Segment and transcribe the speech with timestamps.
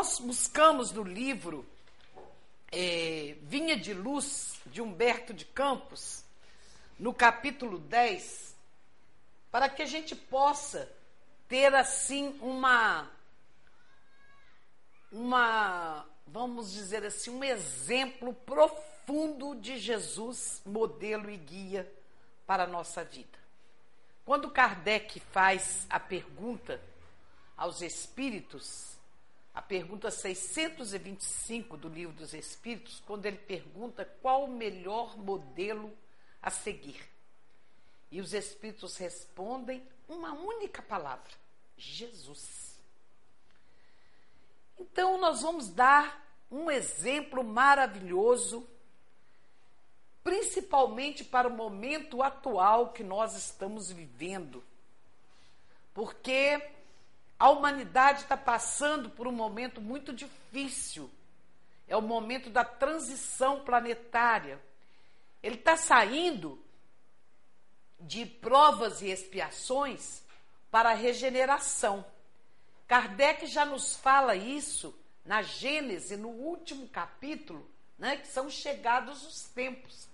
[0.00, 1.62] nós buscamos no livro
[2.72, 6.24] é, Vinha de Luz, de Humberto de Campos,
[6.98, 8.56] no capítulo 10,
[9.50, 10.90] para que a gente possa
[11.46, 13.10] ter assim uma
[15.12, 21.92] uma vamos dizer assim um exemplo profundo de Jesus, modelo e guia
[22.46, 23.38] para a nossa vida.
[24.24, 26.80] Quando Kardec faz a pergunta
[27.54, 28.98] aos espíritos,
[29.60, 35.92] a pergunta 625 do Livro dos Espíritos, quando ele pergunta qual o melhor modelo
[36.40, 36.98] a seguir.
[38.10, 41.30] E os espíritos respondem uma única palavra:
[41.76, 42.80] Jesus.
[44.78, 48.66] Então, nós vamos dar um exemplo maravilhoso,
[50.24, 54.64] principalmente para o momento atual que nós estamos vivendo.
[55.92, 56.79] Porque
[57.40, 61.10] a humanidade está passando por um momento muito difícil.
[61.88, 64.60] É o momento da transição planetária.
[65.42, 66.62] Ele está saindo
[67.98, 70.22] de provas e expiações
[70.70, 72.04] para a regeneração.
[72.86, 77.66] Kardec já nos fala isso na Gênese, no último capítulo,
[77.98, 80.10] né, que são chegados os tempos.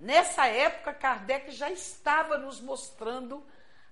[0.00, 3.46] Nessa época, Kardec já estava nos mostrando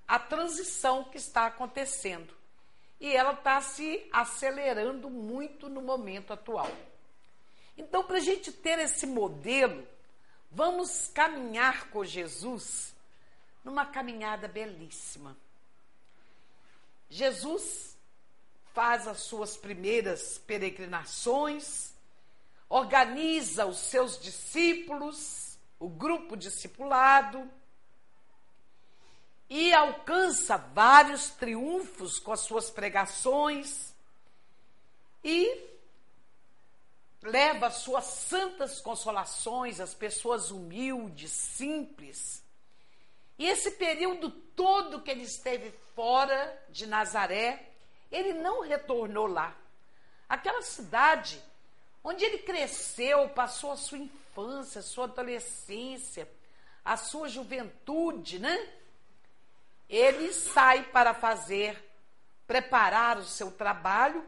[0.06, 2.41] a transição que está acontecendo.
[3.02, 6.70] E ela está se acelerando muito no momento atual.
[7.76, 9.84] Então, para a gente ter esse modelo,
[10.52, 12.94] vamos caminhar com Jesus
[13.64, 15.36] numa caminhada belíssima.
[17.10, 17.98] Jesus
[18.72, 21.92] faz as suas primeiras peregrinações,
[22.68, 27.50] organiza os seus discípulos, o grupo discipulado,
[29.54, 33.92] e alcança vários triunfos com as suas pregações
[35.22, 35.60] e
[37.22, 42.42] leva as suas santas consolações às pessoas humildes, simples.
[43.38, 47.74] E esse período todo que ele esteve fora de Nazaré,
[48.10, 49.54] ele não retornou lá.
[50.26, 51.38] Aquela cidade
[52.02, 56.26] onde ele cresceu, passou a sua infância, a sua adolescência,
[56.82, 58.80] a sua juventude, né?
[59.92, 61.78] Ele sai para fazer,
[62.46, 64.26] preparar o seu trabalho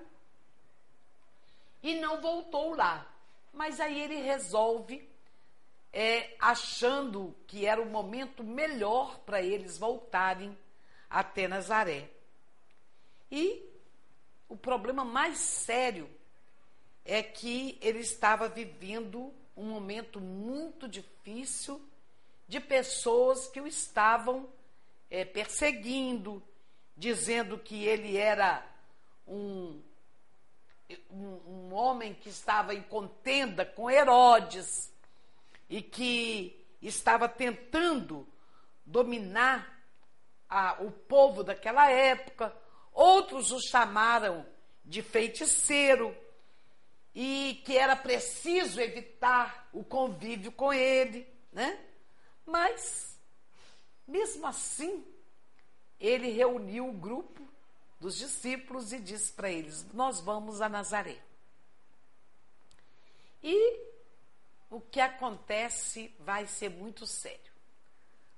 [1.82, 3.10] e não voltou lá.
[3.50, 5.08] Mas aí ele resolve,
[5.91, 10.54] é, achando que era o momento melhor para eles voltarem
[11.08, 12.10] até Nazaré.
[13.31, 13.64] E
[14.50, 16.10] o problema mais sério
[17.06, 21.81] é que ele estava vivendo um momento muito difícil
[22.46, 24.46] de pessoas que o estavam
[25.10, 26.42] é, perseguindo,
[26.97, 28.65] dizendo que ele era
[29.26, 29.82] um,
[31.10, 34.93] um, um homem que estava em contenda com Herodes
[35.69, 38.26] e que estava tentando
[38.84, 39.82] dominar
[40.48, 42.54] a, o povo daquela época
[42.94, 44.47] Outros o chamaram
[44.84, 46.16] de feiticeiro
[47.12, 51.76] e que era preciso evitar o convívio com ele, né?
[52.47, 53.13] Mas,
[54.06, 55.04] mesmo assim,
[55.98, 57.42] ele reuniu o grupo
[58.00, 61.22] dos discípulos e disse para eles: Nós vamos a Nazaré.
[63.43, 63.81] E
[64.70, 67.53] o que acontece vai ser muito sério.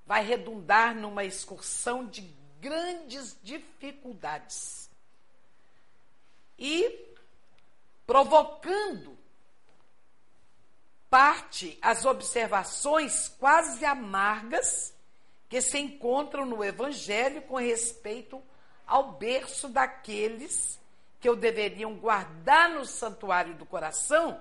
[0.04, 2.22] Vai redundar numa excursão de
[2.60, 4.88] grandes dificuldades
[6.58, 7.14] e
[8.06, 9.16] provocando
[11.10, 14.95] parte as observações quase amargas
[15.48, 18.42] que se encontram no Evangelho com respeito
[18.86, 20.78] ao berço daqueles
[21.20, 24.40] que o deveriam guardar no santuário do coração,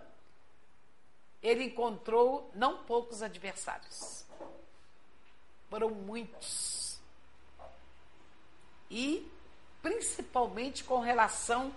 [1.41, 4.25] ele encontrou não poucos adversários.
[5.69, 6.99] Foram muitos
[8.89, 9.29] e
[9.81, 11.73] principalmente com relação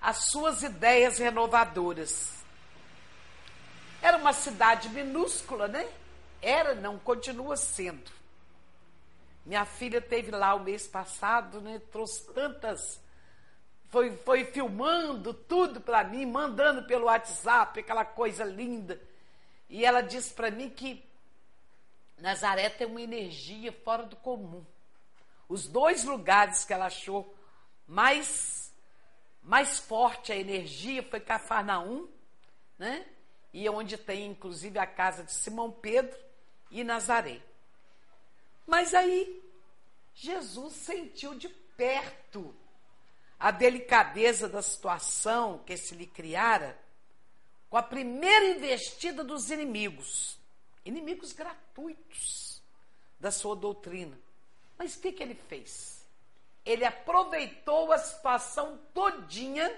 [0.00, 2.42] às suas ideias renovadoras.
[4.00, 5.88] Era uma cidade minúscula, né?
[6.40, 8.21] Era, não continua sendo.
[9.44, 11.80] Minha filha teve lá o mês passado, né?
[11.90, 13.02] Trouxe tantas
[13.92, 18.98] foi, foi filmando tudo para mim, mandando pelo WhatsApp, aquela coisa linda.
[19.68, 21.06] E ela disse para mim que
[22.16, 24.64] Nazaré tem uma energia fora do comum.
[25.46, 27.36] Os dois lugares que ela achou
[27.86, 28.74] mais,
[29.42, 32.08] mais forte a energia foi Cafarnaum,
[32.78, 33.04] né?
[33.52, 36.18] E onde tem inclusive a casa de Simão Pedro
[36.70, 37.42] e Nazaré.
[38.66, 39.42] Mas aí
[40.14, 42.54] Jesus sentiu de perto
[43.38, 46.78] a delicadeza da situação que se lhe criara
[47.68, 50.38] com a primeira investida dos inimigos,
[50.84, 52.62] inimigos gratuitos
[53.18, 54.18] da sua doutrina.
[54.78, 56.06] Mas o que, que ele fez?
[56.64, 59.74] Ele aproveitou a situação todinha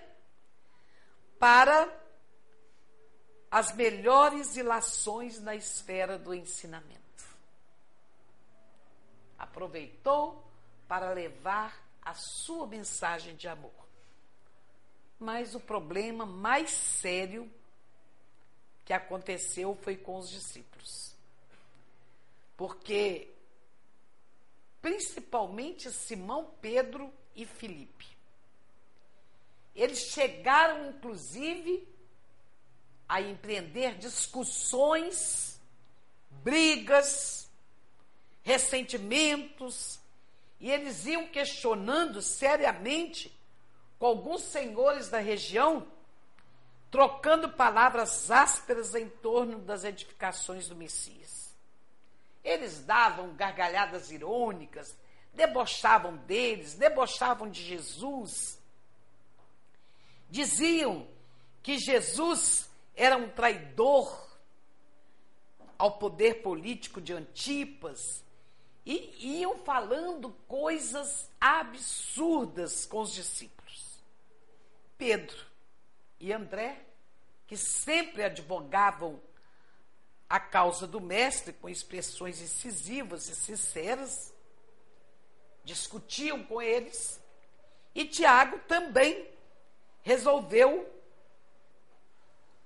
[1.39, 1.89] para
[3.51, 7.04] as melhores ilações na esfera do ensinamento.
[9.45, 10.43] Aproveitou
[10.89, 13.73] para levar a sua mensagem de amor.
[15.21, 17.51] Mas o problema mais sério
[18.87, 21.15] que aconteceu foi com os discípulos.
[22.57, 23.31] Porque,
[24.81, 28.07] principalmente Simão Pedro e Filipe,
[29.75, 31.87] eles chegaram, inclusive,
[33.07, 35.61] a empreender discussões,
[36.43, 37.44] brigas,
[38.45, 39.99] ressentimentos,
[40.61, 43.35] e eles iam questionando seriamente
[43.99, 45.87] com alguns senhores da região,
[46.91, 51.55] trocando palavras ásperas em torno das edificações do Messias.
[52.45, 54.95] Eles davam gargalhadas irônicas,
[55.33, 58.61] debochavam deles, debochavam de Jesus.
[60.29, 61.09] Diziam
[61.63, 64.39] que Jesus era um traidor
[65.79, 68.24] ao poder político de Antipas
[68.85, 73.99] e iam falando coisas absurdas com os discípulos.
[74.99, 75.47] Pedro
[76.21, 76.85] e André,
[77.47, 79.21] que sempre advogavam
[80.29, 84.35] a causa do mestre com expressões incisivas e sinceras,
[85.65, 87.21] discutiam com eles,
[87.95, 89.29] e Tiago também
[90.03, 90.91] resolveu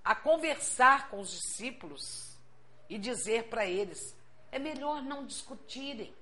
[0.03, 2.37] a conversar com os discípulos
[2.89, 4.17] e dizer para eles:
[4.51, 6.15] é melhor não discutirem,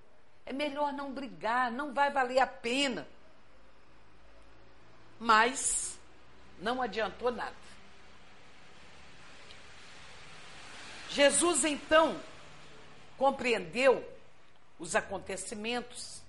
[0.44, 3.06] é melhor não brigar, não vai valer a pena.
[5.18, 5.98] Mas
[6.58, 7.54] não adiantou nada.
[11.10, 12.20] Jesus então
[13.16, 14.06] compreendeu
[14.78, 16.20] os acontecimentos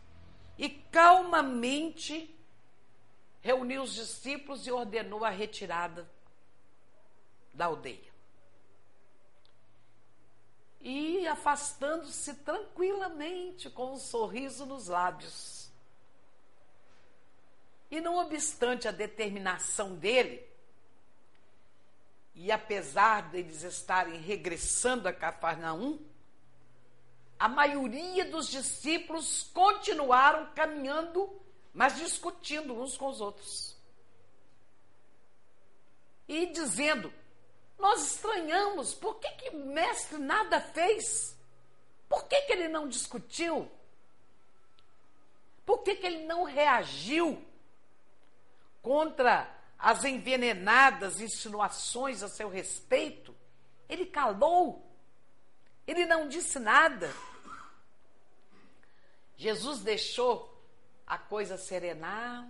[0.57, 2.33] e calmamente
[3.41, 6.09] reuniu os discípulos e ordenou a retirada
[7.53, 8.06] da aldeia.
[10.81, 15.69] E afastando-se tranquilamente, com um sorriso nos lábios.
[17.89, 20.45] E não obstante a determinação dele,
[22.39, 25.99] e apesar deles estarem regressando a Cafarnaum,
[27.39, 31.29] a maioria dos discípulos continuaram caminhando,
[31.73, 33.75] mas discutindo uns com os outros.
[36.27, 37.11] E dizendo:
[37.77, 41.37] nós estranhamos por que, que o mestre nada fez.
[42.09, 43.69] Por que, que ele não discutiu?
[45.65, 47.43] Por que, que ele não reagiu
[48.81, 53.35] contra as envenenadas insinuações a seu respeito?
[53.87, 54.83] Ele calou.
[55.85, 57.13] Ele não disse nada.
[59.35, 60.51] Jesus deixou
[61.05, 62.49] a coisa serenar.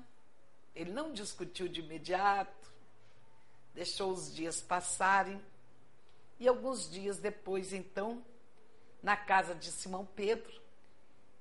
[0.74, 2.57] Ele não discutiu de imediato
[3.78, 5.40] deixou os dias passarem
[6.40, 8.26] e alguns dias depois, então,
[9.04, 10.60] na casa de Simão Pedro,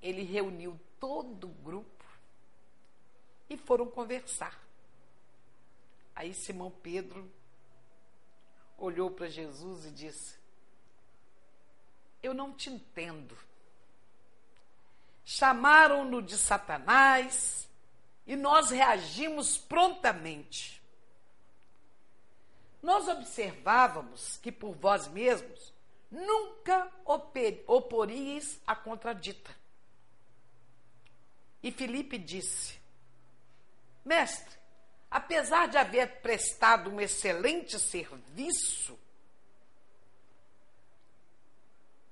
[0.02, 2.04] ele reuniu todo o grupo
[3.49, 4.62] e foram conversar.
[6.14, 7.26] Aí Simão Pedro
[8.76, 10.37] olhou para Jesus e disse:
[12.22, 13.34] Eu não te entendo.
[15.25, 17.66] Chamaram-no de Satanás
[18.26, 20.75] e nós reagimos prontamente
[22.87, 25.75] nós observávamos que por vós mesmos
[26.09, 26.88] nunca
[27.66, 29.52] oporíeis a contradita.
[31.61, 32.78] E Filipe disse:
[34.05, 34.57] Mestre,
[35.11, 38.97] apesar de haver prestado um excelente serviço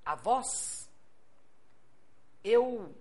[0.04, 0.90] a vós,
[2.42, 2.92] eu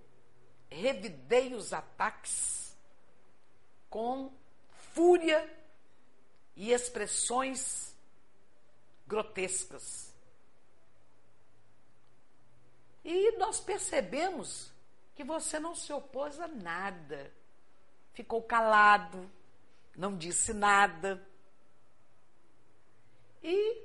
[0.70, 2.78] revidei os ataques
[3.90, 4.32] com
[4.94, 5.63] fúria
[6.56, 7.96] e expressões
[9.08, 10.14] grotescas.
[13.04, 14.72] E nós percebemos
[15.16, 17.32] que você não se opôs a nada,
[18.14, 19.30] ficou calado,
[19.96, 21.26] não disse nada.
[23.44, 23.82] E,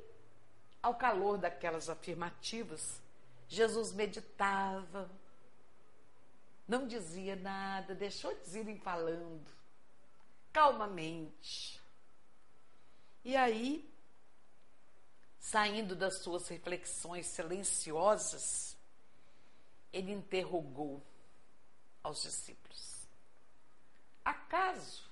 [0.81, 3.03] ao calor daquelas afirmativas,
[3.49, 5.11] Jesus meditava,
[6.67, 9.51] não dizia nada, deixou de irem falando,
[10.53, 11.81] calmamente.
[13.25, 13.89] E aí,
[15.39, 18.77] saindo das suas reflexões silenciosas,
[19.93, 21.03] ele interrogou
[22.03, 23.07] aos discípulos:
[24.25, 25.09] Acaso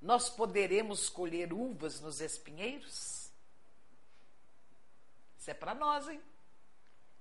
[0.00, 3.30] nós poderemos colher uvas nos espinheiros?
[5.38, 6.20] Isso é para nós, hein?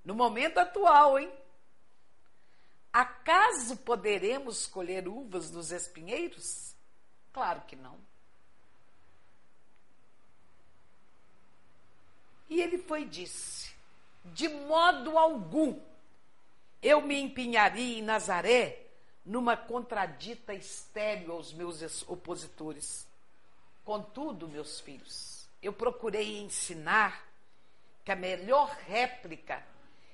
[0.04, 1.32] No momento atual, hein?
[2.92, 6.76] Acaso poderemos colher uvas nos espinheiros?
[7.32, 7.98] Claro que não.
[12.52, 13.74] E ele foi e disse:
[14.26, 15.80] De modo algum
[16.82, 18.88] eu me empenharia em Nazaré
[19.26, 23.08] numa contradita estéreo aos meus opositores.
[23.86, 27.26] Contudo, meus filhos, eu procurei ensinar
[28.04, 29.66] que a melhor réplica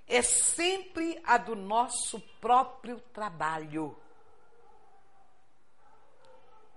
[0.07, 3.97] é sempre a do nosso próprio trabalho.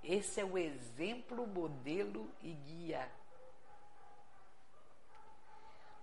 [0.03, 3.20] Esse é o exemplo, modelo e guia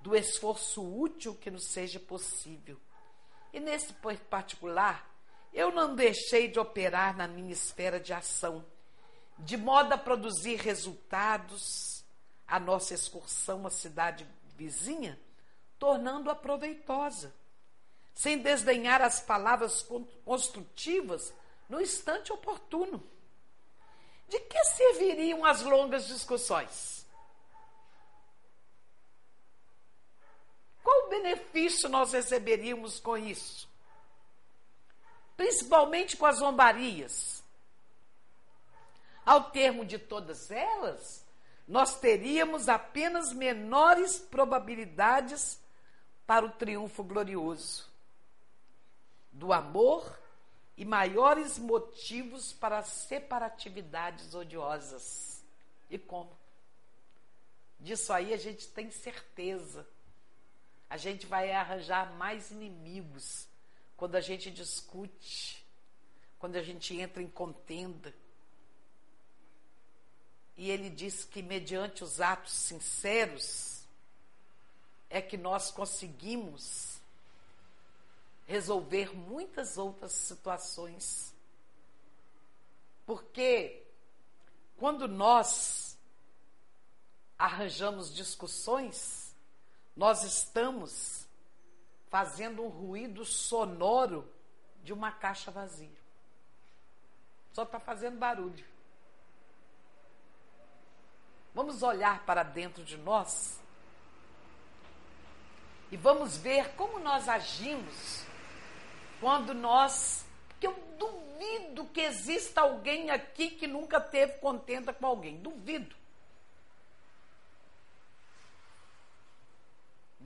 [0.08, 2.80] do esforço útil que nos seja possível.
[3.52, 3.94] E nesse
[4.30, 5.06] particular,
[5.54, 8.66] eu não deixei de operar na minha esfera de ação,
[9.38, 12.06] de modo a produzir resultados
[12.48, 15.20] a nossa excursão à cidade vizinha,
[15.78, 17.36] tornando-a proveitosa,
[18.14, 19.86] sem desdenhar as palavras
[20.24, 21.34] construtivas
[21.68, 23.04] no instante oportuno.
[24.30, 26.98] De que serviriam as longas discussões?
[30.88, 33.68] Qual benefício nós receberíamos com isso?
[35.36, 37.44] Principalmente com as zombarias.
[39.26, 41.26] Ao termo de todas elas,
[41.68, 45.60] nós teríamos apenas menores probabilidades
[46.26, 47.88] para o triunfo glorioso
[49.32, 50.18] do amor
[50.76, 55.44] e maiores motivos para separatividades odiosas.
[55.90, 56.36] E como?
[57.80, 59.88] Disso aí a gente tem certeza.
[60.90, 63.48] A gente vai arranjar mais inimigos
[63.96, 65.66] quando a gente discute,
[66.40, 68.14] quando a gente entra em contenda.
[70.56, 73.82] E ele diz que mediante os atos sinceros
[75.10, 76.98] é que nós conseguimos
[78.46, 81.34] resolver muitas outras situações.
[83.06, 83.84] Porque
[84.78, 85.98] quando nós
[87.38, 89.27] arranjamos discussões,
[89.98, 91.28] nós estamos
[92.10, 94.32] fazendo um ruído sonoro
[94.84, 95.98] de uma caixa vazia.
[97.52, 98.64] Só está fazendo barulho.
[101.54, 103.60] Vamos olhar para dentro de nós
[105.92, 108.24] e vamos ver como nós agimos
[109.20, 110.24] quando nós.
[110.48, 115.38] Porque eu duvido que exista alguém aqui que nunca teve contenta com alguém.
[115.38, 115.96] Duvido.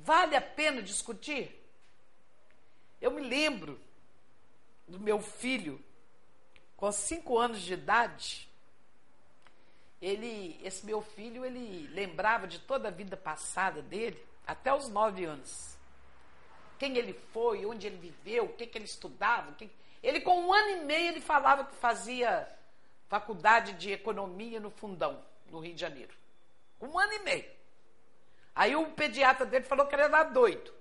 [0.03, 1.59] Vale a pena discutir?
[2.99, 3.79] Eu me lembro
[4.87, 5.83] do meu filho,
[6.75, 8.49] com cinco anos de idade,
[10.01, 15.23] ele, esse meu filho, ele lembrava de toda a vida passada dele, até os nove
[15.25, 15.71] anos
[16.81, 19.51] quem ele foi, onde ele viveu, o que, que ele estudava.
[19.51, 19.69] Que...
[20.01, 22.49] Ele, com um ano e meio, ele falava que fazia
[23.07, 26.11] faculdade de economia no Fundão, no Rio de Janeiro.
[26.81, 27.45] Um ano e meio.
[28.55, 30.73] Aí o pediatra dele falou que ele era doido.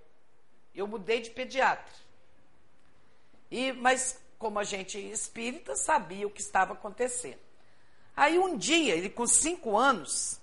[0.74, 1.92] Eu mudei de pediatra.
[3.50, 7.40] E, mas, como a gente espírita, sabia o que estava acontecendo.
[8.16, 10.40] Aí um dia, ele com cinco anos,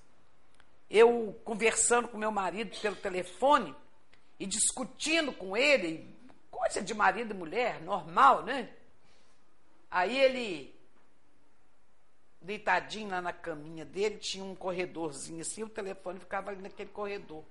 [0.89, 3.75] eu conversando com meu marido pelo telefone,
[4.39, 6.15] e discutindo com ele,
[6.51, 8.69] coisa de marido e mulher, normal, né?
[9.89, 10.75] Aí ele,
[12.41, 17.43] deitadinho lá na caminha dele, tinha um corredorzinho assim, o telefone ficava ali naquele corredor.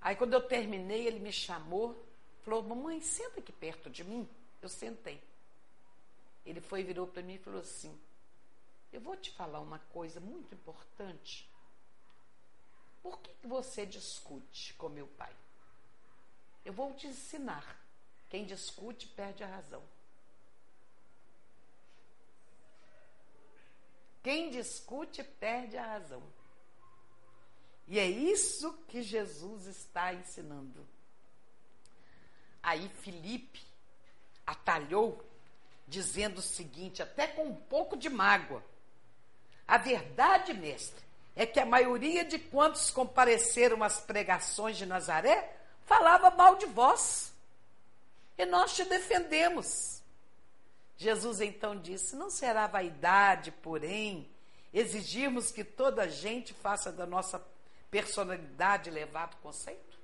[0.00, 1.96] Aí quando eu terminei, ele me chamou,
[2.42, 4.28] falou: Mamãe, senta aqui perto de mim.
[4.62, 5.22] Eu sentei.
[6.44, 7.98] Ele foi, virou para mim e falou assim:
[8.92, 11.48] Eu vou te falar uma coisa muito importante.
[13.02, 15.34] Por que você discute com meu pai?
[16.64, 17.78] Eu vou te ensinar.
[18.28, 19.82] Quem discute perde a razão.
[24.22, 26.22] Quem discute perde a razão.
[27.88, 30.86] E é isso que Jesus está ensinando.
[32.62, 33.62] Aí Felipe
[34.46, 35.24] atalhou,
[35.88, 38.62] dizendo o seguinte, até com um pouco de mágoa:
[39.66, 41.02] A verdade, mestre,
[41.34, 47.32] é que a maioria de quantos compareceram às pregações de Nazaré falava mal de vós.
[48.36, 49.99] E nós te defendemos.
[51.00, 54.28] Jesus então disse: Não será vaidade, porém,
[54.70, 57.42] exigirmos que toda a gente faça da nossa
[57.90, 59.98] personalidade levado conceito?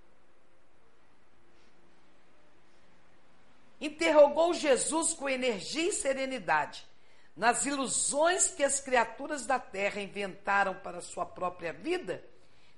[3.79, 6.87] Interrogou Jesus com energia e serenidade.
[7.37, 12.25] nas ilusões que as criaturas da terra inventaram para sua própria vida,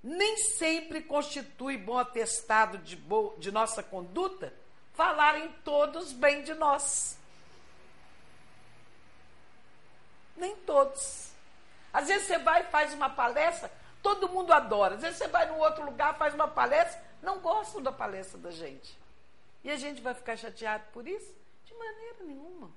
[0.03, 4.53] nem sempre constitui bom atestado de, bo de nossa conduta
[4.95, 7.18] falarem todos bem de nós.
[10.39, 11.33] Nem todos.
[11.93, 13.71] Às vezes você vai e faz uma palestra,
[14.03, 14.95] todo mundo adora.
[14.95, 18.51] Às vezes você vai num outro lugar, faz uma palestra, não gostam da palestra da
[18.51, 18.97] gente.
[19.65, 21.35] E a gente vai ficar chateado por isso?
[21.65, 22.71] De maneira nenhuma.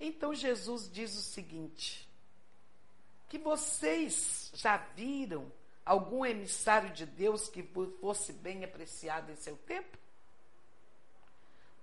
[0.00, 2.08] Então Jesus diz o seguinte:
[3.28, 5.52] que vocês já viram
[5.84, 7.62] algum emissário de Deus que
[8.00, 9.98] fosse bem apreciado em seu tempo?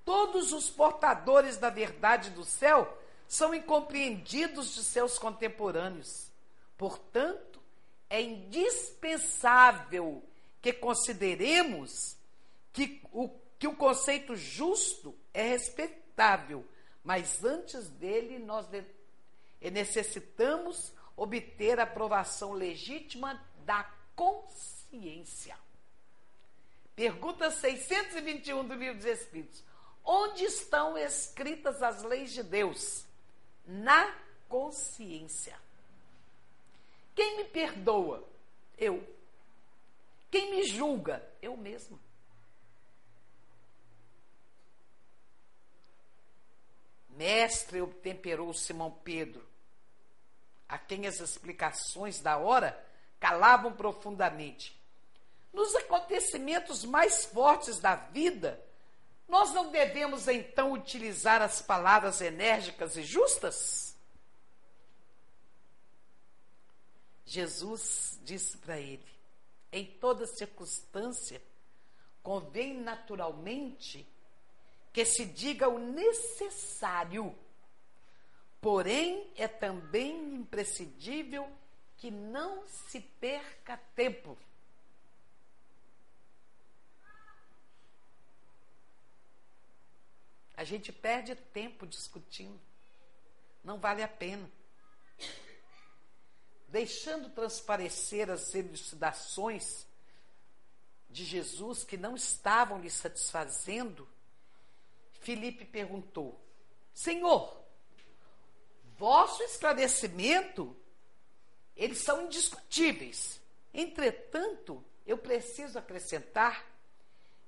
[0.03, 3.01] Todos os portadores da verdade do céu
[3.33, 6.31] são incompreendidos de seus contemporâneos.
[6.77, 7.59] Portanto,
[8.07, 10.23] é indispensável
[10.61, 12.15] que consideremos
[12.71, 16.63] que o, que o conceito justo é respeitável,
[17.03, 18.67] mas antes dele nós
[19.59, 23.83] necessitamos obter a aprovação legítima da
[24.15, 25.57] consciência.
[26.95, 29.63] Pergunta 621 do Livro dos Espíritos.
[30.05, 33.11] Onde estão escritas as leis de Deus?
[33.65, 34.13] Na
[34.49, 35.57] consciência.
[37.15, 38.27] Quem me perdoa?
[38.77, 39.05] Eu.
[40.29, 41.23] Quem me julga?
[41.41, 41.99] Eu mesmo.
[47.09, 49.47] Mestre, obtemperou Simão Pedro,
[50.67, 52.75] a quem as explicações da hora
[53.19, 54.75] calavam profundamente.
[55.53, 58.62] Nos acontecimentos mais fortes da vida,
[59.33, 63.97] nós não devemos então utilizar as palavras enérgicas e justas?
[67.25, 69.03] Jesus disse para ele:
[69.71, 71.41] em toda circunstância,
[72.21, 74.07] convém naturalmente
[74.93, 77.35] que se diga o necessário,
[78.61, 81.51] porém é também imprescindível
[81.97, 84.37] que não se perca tempo.
[90.63, 92.57] A gente perde tempo discutindo.
[93.61, 94.49] Não vale a pena.
[96.69, 99.85] Deixando transparecer as elucidações
[101.09, 104.07] de Jesus que não estavam lhe satisfazendo,
[105.19, 106.41] Filipe perguntou:
[106.93, 107.61] Senhor,
[108.97, 110.73] vosso esclarecimento,
[111.75, 113.41] eles são indiscutíveis.
[113.73, 116.72] Entretanto, eu preciso acrescentar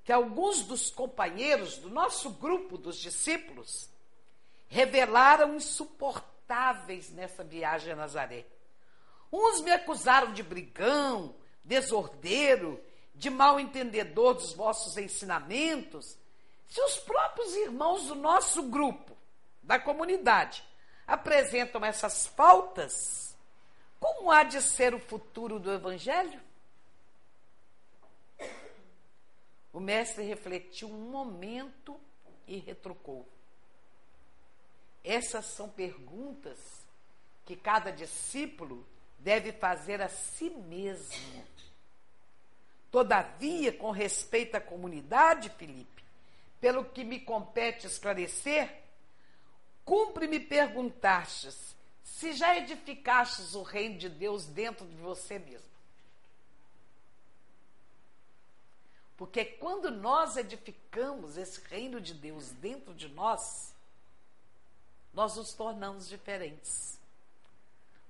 [0.06, 3.90] que alguns dos companheiros do nosso grupo dos discípulos
[4.68, 8.46] revelaram insuportáveis nessa viagem a Nazaré.
[9.32, 12.80] Uns me acusaram de brigão, desordeiro,
[13.16, 16.16] de mal entendedor dos vossos ensinamentos.
[16.68, 19.18] Se os próprios irmãos do nosso grupo,
[19.64, 20.64] da comunidade,
[21.08, 23.36] apresentam essas faltas,
[24.00, 26.40] como há de ser o futuro do Evangelho?
[29.76, 32.00] O mestre refletiu um momento
[32.48, 33.28] e retrucou.
[35.04, 36.58] Essas são perguntas
[37.46, 38.88] que cada discípulo
[39.20, 41.46] deve fazer a si mesmo.
[42.90, 46.06] Todavia, com respeito à comunidade, Felipe,
[46.62, 48.82] pelo que me compete esclarecer,
[49.84, 55.75] cumpre-me perguntastes se já edificastes o reino de Deus dentro de você mesmo.
[59.18, 63.74] Porque quando nós edificamos esse reino de Deus dentro de nós,
[65.14, 67.00] nós nos tornamos diferentes.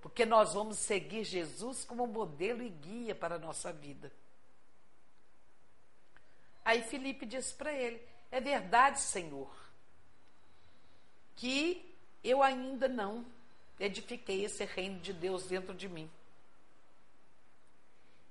[0.02, 4.12] Porque nós vamos seguir Jesus como modelo e guia para a nossa vida.
[6.64, 9.50] Aí Felipe disse para ele: É verdade, Senhor,
[11.36, 13.26] que eu ainda não
[13.80, 16.10] edifiquei esse reino de Deus dentro de mim.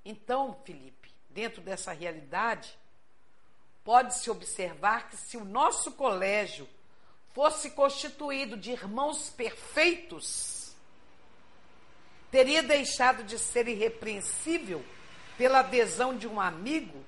[0.03, 1.04] Então, Felipe,
[1.35, 2.75] dentro dessa realidade,
[3.83, 6.67] pode-se observar que se o nosso colégio
[7.33, 10.73] fosse constituído de irmãos perfeitos,
[12.31, 14.83] teria deixado de ser irrepreensível
[15.37, 17.03] pela adesão de um amigo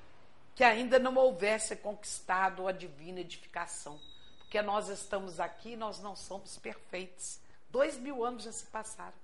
[0.54, 3.98] que ainda não houvesse conquistado a divina edificação.
[4.40, 7.40] Porque nós estamos aqui, nós não somos perfeitos.
[7.70, 9.18] Dois mil anos já se passaram.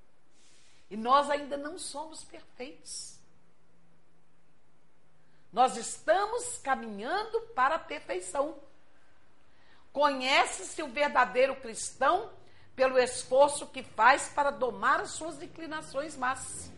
[0.89, 3.17] E nós ainda não somos perfeitos.
[5.53, 8.57] Nós estamos caminhando para a perfeição.
[9.93, 12.31] Conhece-se o verdadeiro cristão
[12.75, 16.71] pelo esforço que faz para domar as suas inclinações más.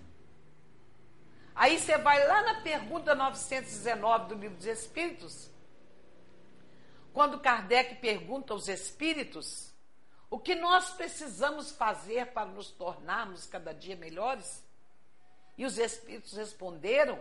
[1.56, 5.50] Aí você vai lá na pergunta 919 do Livro dos Espíritos,
[7.14, 9.74] quando Kardec pergunta aos espíritos
[10.30, 14.62] o que nós precisamos fazer para nos tornarmos cada dia melhores?
[15.58, 17.18] E os espíritos responderam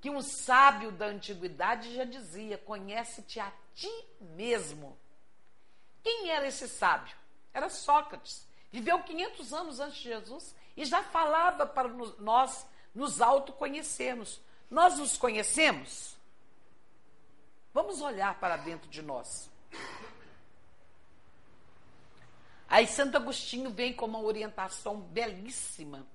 [0.00, 4.98] que um sábio da antiguidade já dizia: Conhece-te a ti mesmo.
[6.02, 7.16] Quem era esse sábio?
[7.52, 8.46] Era Sócrates.
[8.70, 14.40] Viveu 500 anos antes de Jesus e já falava para nós nos autoconhecermos.
[14.70, 16.16] Nós nos conhecemos?
[17.72, 19.50] Vamos olhar para dentro de nós.
[22.68, 26.06] Aí Santo Agostinho vem com uma orientação belíssima.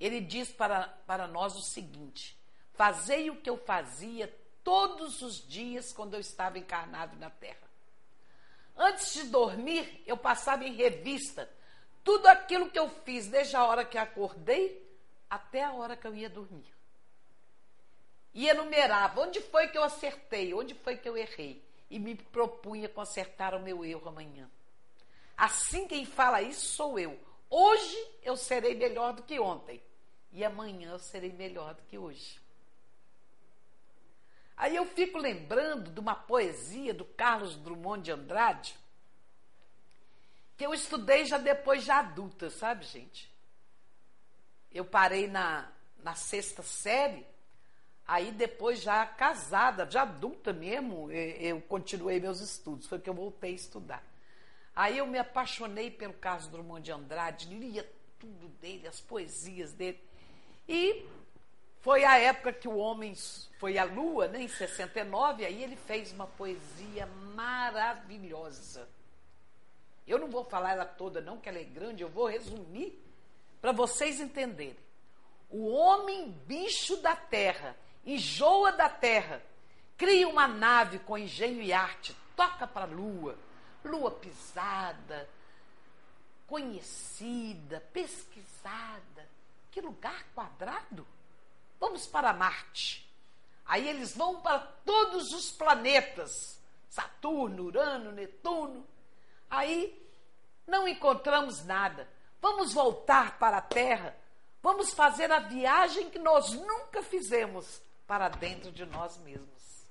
[0.00, 2.38] Ele diz para, para nós o seguinte:
[2.74, 4.32] fazei o que eu fazia
[4.62, 7.68] todos os dias quando eu estava encarnado na Terra.
[8.76, 11.50] Antes de dormir, eu passava em revista
[12.04, 14.86] tudo aquilo que eu fiz, desde a hora que acordei
[15.28, 16.72] até a hora que eu ia dormir.
[18.32, 21.62] E enumerava onde foi que eu acertei, onde foi que eu errei.
[21.90, 24.48] E me propunha consertar o meu erro amanhã.
[25.36, 27.18] Assim quem fala isso sou eu.
[27.50, 29.82] Hoje eu serei melhor do que ontem.
[30.32, 32.40] E amanhã eu serei melhor do que hoje.
[34.56, 38.76] Aí eu fico lembrando de uma poesia do Carlos Drummond de Andrade,
[40.56, 43.32] que eu estudei já depois de adulta, sabe, gente?
[44.72, 45.70] Eu parei na,
[46.02, 47.24] na sexta série,
[48.04, 53.52] aí depois já casada, já adulta mesmo, eu continuei meus estudos, foi que eu voltei
[53.52, 54.04] a estudar.
[54.74, 57.88] Aí eu me apaixonei pelo Carlos Drummond de Andrade, lia
[58.18, 60.00] tudo dele, as poesias dele.
[60.68, 61.08] E
[61.80, 63.14] foi a época que o homem
[63.58, 68.88] foi à Lua, né, em 69, aí ele fez uma poesia maravilhosa.
[70.06, 73.02] Eu não vou falar ela toda, não, que ela é grande, eu vou resumir
[73.60, 74.78] para vocês entenderem.
[75.50, 79.42] O homem bicho da terra, enjoa da terra,
[79.96, 83.38] cria uma nave com engenho e arte, toca para a lua,
[83.84, 85.28] lua pisada,
[86.46, 89.07] conhecida, pesquisada.
[89.78, 91.06] Que lugar quadrado!
[91.78, 93.08] Vamos para Marte.
[93.64, 96.60] Aí eles vão para todos os planetas:
[96.90, 98.84] Saturno, Urano, Netuno.
[99.48, 100.04] Aí
[100.66, 102.08] não encontramos nada.
[102.40, 104.16] Vamos voltar para a Terra.
[104.60, 109.86] Vamos fazer a viagem que nós nunca fizemos para dentro de nós mesmos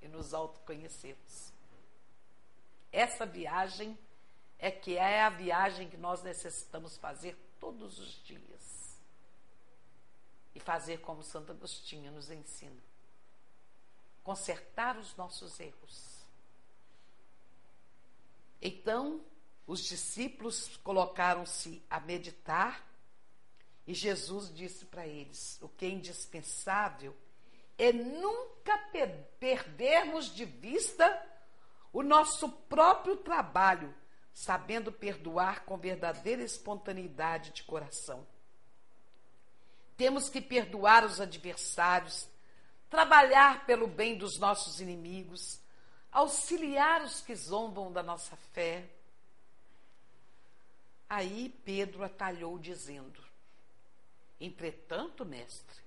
[0.00, 1.52] e nos autoconhecemos.
[2.92, 3.98] Essa viagem
[4.56, 9.00] é que é a viagem que nós necessitamos fazer todos os dias
[10.52, 12.82] e fazer como Santo Agostinho nos ensina.
[14.24, 16.26] Consertar os nossos erros.
[18.60, 19.24] Então,
[19.64, 22.84] os discípulos colocaram-se a meditar
[23.86, 27.16] e Jesus disse para eles: o que é indispensável
[27.78, 28.76] é nunca
[29.38, 31.28] perdermos de vista
[31.92, 33.94] o nosso próprio trabalho,
[34.32, 38.26] sabendo perdoar com verdadeira espontaneidade de coração.
[39.96, 42.28] Temos que perdoar os adversários,
[42.88, 45.60] trabalhar pelo bem dos nossos inimigos,
[46.10, 48.88] auxiliar os que zombam da nossa fé.
[51.08, 53.22] Aí Pedro atalhou, dizendo:
[54.40, 55.80] Entretanto, mestre,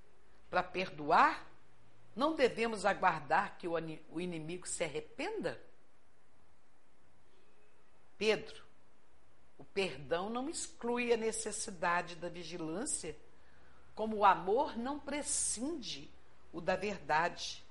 [0.50, 1.46] para perdoar,
[2.16, 5.62] não devemos aguardar que o inimigo se arrependa?
[8.18, 8.64] Pedro,
[9.58, 13.16] o perdão não exclui a necessidade da vigilância
[13.94, 16.12] como o amor não prescinde
[16.52, 17.64] o da verdade.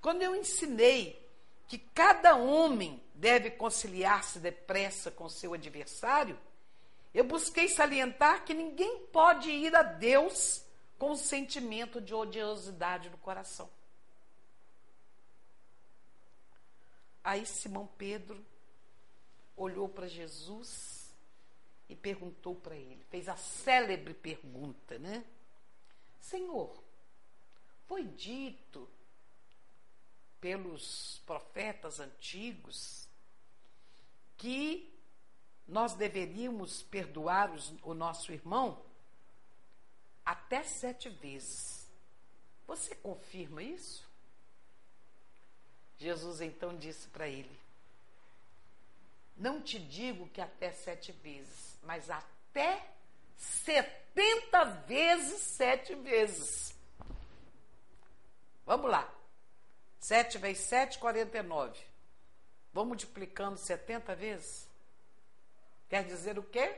[0.00, 1.28] Quando eu ensinei
[1.66, 6.38] que cada homem deve conciliar-se depressa com seu adversário,
[7.12, 10.64] eu busquei salientar que ninguém pode ir a Deus
[10.98, 13.68] com um sentimento de odiosidade no coração.
[17.22, 18.44] Aí Simão Pedro
[19.56, 21.12] olhou para Jesus
[21.88, 25.24] e perguntou para ele, fez a célebre pergunta, né?
[26.20, 26.82] Senhor,
[27.86, 28.88] foi dito
[30.40, 33.08] pelos profetas antigos
[34.36, 34.92] que
[35.66, 38.82] nós deveríamos perdoar os, o nosso irmão
[40.24, 41.86] até sete vezes.
[42.66, 44.06] Você confirma isso?
[45.98, 47.63] Jesus então disse para ele:
[49.36, 52.86] Não te digo que até sete vezes, mas até
[53.36, 56.74] 70 vezes sete vezes.
[58.64, 59.12] Vamos lá.
[60.00, 61.80] 7 vezes 7, 49.
[62.72, 64.68] Vamos multiplicando 70 vezes?
[65.88, 66.76] Quer dizer o quê?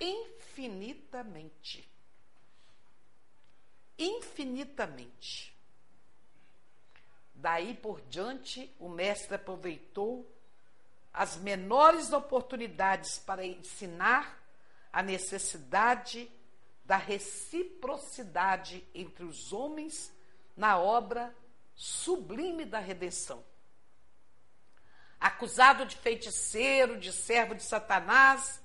[0.00, 1.88] Infinitamente.
[3.98, 5.52] Infinitamente.
[7.34, 10.24] Daí por diante, o mestre aproveitou
[11.12, 14.40] as menores oportunidades para ensinar
[14.92, 16.30] a necessidade
[16.84, 20.12] da reciprocidade entre os homens
[20.56, 21.34] na obra
[21.74, 23.44] sublime da redenção.
[25.20, 28.60] Acusado de feiticeiro, de servo de Satanás,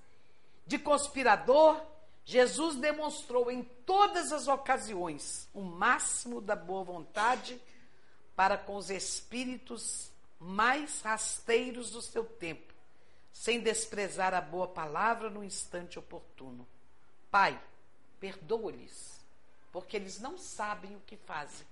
[0.66, 1.82] de conspirador,
[2.26, 7.62] Jesus demonstrou em todas as ocasiões o máximo da boa vontade
[8.36, 12.74] para com os espíritos mais rasteiros do seu tempo,
[13.32, 16.68] sem desprezar a boa palavra no instante oportuno.
[17.30, 17.62] Pai,
[18.20, 19.20] perdoa-lhes,
[19.72, 21.66] porque eles não sabem o que fazem.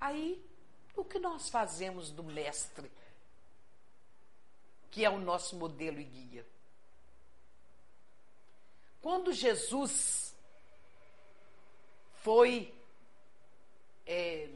[0.00, 0.44] Aí,
[0.96, 2.90] o que nós fazemos do Mestre,
[4.90, 6.46] que é o nosso modelo e guia?
[9.00, 10.34] Quando Jesus
[12.22, 12.74] foi
[14.06, 14.48] é,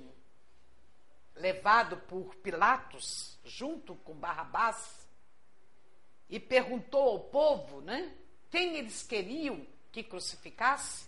[1.35, 5.07] levado por Pilatos, junto com Barrabás,
[6.29, 8.14] e perguntou ao povo, né,
[8.51, 11.07] quem eles queriam que crucificasse,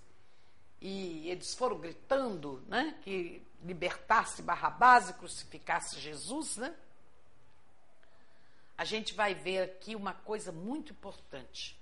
[0.80, 6.76] e eles foram gritando, né, que libertasse Barrabás e crucificasse Jesus, né?
[8.76, 11.80] A gente vai ver aqui uma coisa muito importante.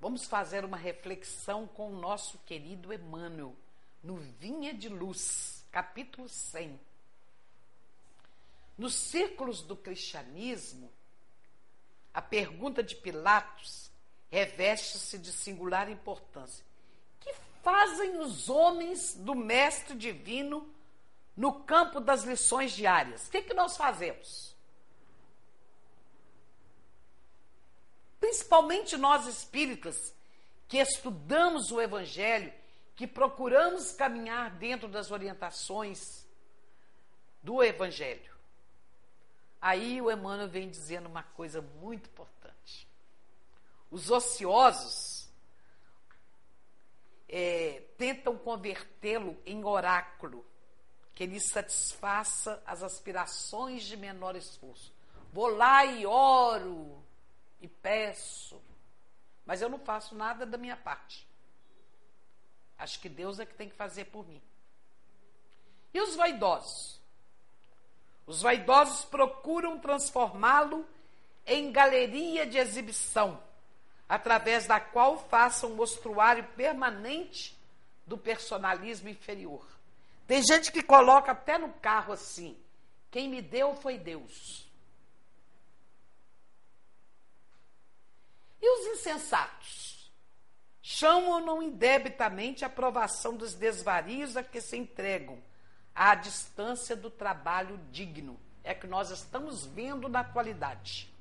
[0.00, 3.54] Vamos fazer uma reflexão com o nosso querido Emmanuel,
[4.02, 6.80] no Vinha de Luz, capítulo 100.
[8.76, 10.90] Nos círculos do cristianismo,
[12.12, 13.90] a pergunta de Pilatos
[14.30, 16.64] reveste-se de singular importância.
[17.20, 20.72] Que fazem os homens do Mestre Divino
[21.36, 23.26] no campo das lições diárias?
[23.26, 24.50] O que, que nós fazemos?
[28.30, 30.14] principalmente nós espíritas,
[30.68, 32.52] que estudamos o Evangelho,
[33.00, 36.28] que procuramos caminhar dentro das orientações
[37.42, 38.30] do Evangelho.
[39.58, 42.86] Aí o Emmanuel vem dizendo uma coisa muito importante.
[43.90, 45.30] Os ociosos
[47.26, 50.44] é, tentam convertê-lo em oráculo,
[51.14, 54.92] que lhe satisfaça as aspirações de menor esforço.
[55.32, 57.02] Vou lá e oro,
[57.62, 58.60] e peço,
[59.46, 61.29] mas eu não faço nada da minha parte.
[62.80, 64.40] Acho que Deus é que tem que fazer por mim.
[65.92, 66.98] E os vaidosos?
[68.26, 70.88] Os vaidosos procuram transformá-lo
[71.46, 73.42] em galeria de exibição,
[74.08, 77.54] através da qual façam um mostruário permanente
[78.06, 79.66] do personalismo inferior.
[80.26, 82.56] Tem gente que coloca até no carro assim:
[83.10, 84.66] quem me deu foi Deus.
[88.62, 89.99] E os insensatos?
[90.82, 95.38] Chamam-no indebitamente a aprovação dos desvarios a que se entregam
[95.94, 98.38] à distância do trabalho digno.
[98.64, 101.12] É que nós estamos vendo na atualidade.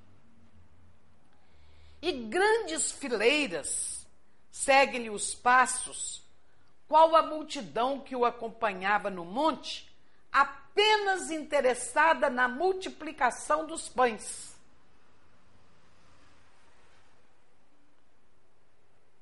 [2.02, 4.08] E grandes fileiras
[4.52, 6.24] seguem-lhe os passos,
[6.88, 9.89] qual a multidão que o acompanhava no monte,
[10.32, 14.49] apenas interessada na multiplicação dos pães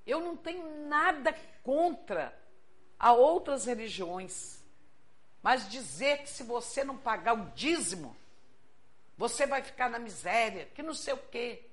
[0.07, 2.33] Eu não tenho nada contra
[2.97, 4.63] a outras religiões.
[5.43, 8.15] Mas dizer que se você não pagar o dízimo,
[9.17, 11.63] você vai ficar na miséria, que não sei o quê.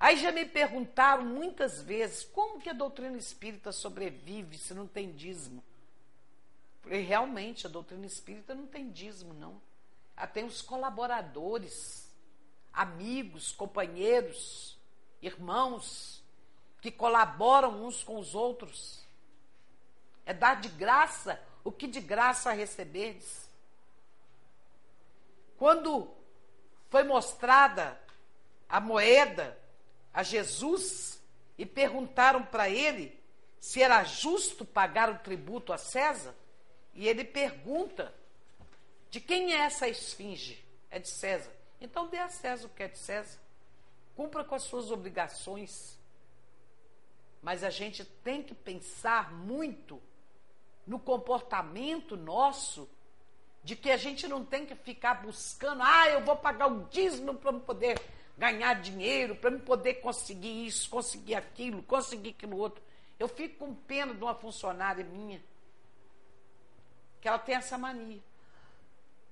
[0.00, 5.12] Aí já me perguntaram muitas vezes como que a doutrina espírita sobrevive se não tem
[5.12, 5.62] dízimo.
[6.82, 9.60] Falei, realmente, a doutrina espírita não tem dízimo, não.
[10.16, 12.08] Ela tem os colaboradores,
[12.72, 14.76] amigos, companheiros,
[15.22, 16.23] irmãos,
[16.84, 19.02] que colaboram uns com os outros.
[20.26, 23.48] É dar de graça o que de graça receberdes.
[25.56, 26.14] Quando
[26.90, 27.98] foi mostrada
[28.68, 29.58] a moeda
[30.12, 31.18] a Jesus
[31.56, 33.18] e perguntaram para ele
[33.58, 36.34] se era justo pagar o tributo a César,
[36.92, 38.14] e ele pergunta:
[39.10, 40.62] de quem é essa esfinge?
[40.90, 41.50] É de César.
[41.80, 43.38] Então dê a César o que é de César.
[44.14, 45.98] Cumpra com as suas obrigações
[47.44, 50.00] mas a gente tem que pensar muito
[50.86, 52.88] no comportamento nosso,
[53.62, 57.34] de que a gente não tem que ficar buscando, ah, eu vou pagar o dízimo
[57.34, 58.00] para poder
[58.38, 62.82] ganhar dinheiro, para poder conseguir isso, conseguir aquilo, conseguir aquilo outro.
[63.18, 65.42] Eu fico com pena de uma funcionária minha,
[67.20, 68.22] que ela tem essa mania.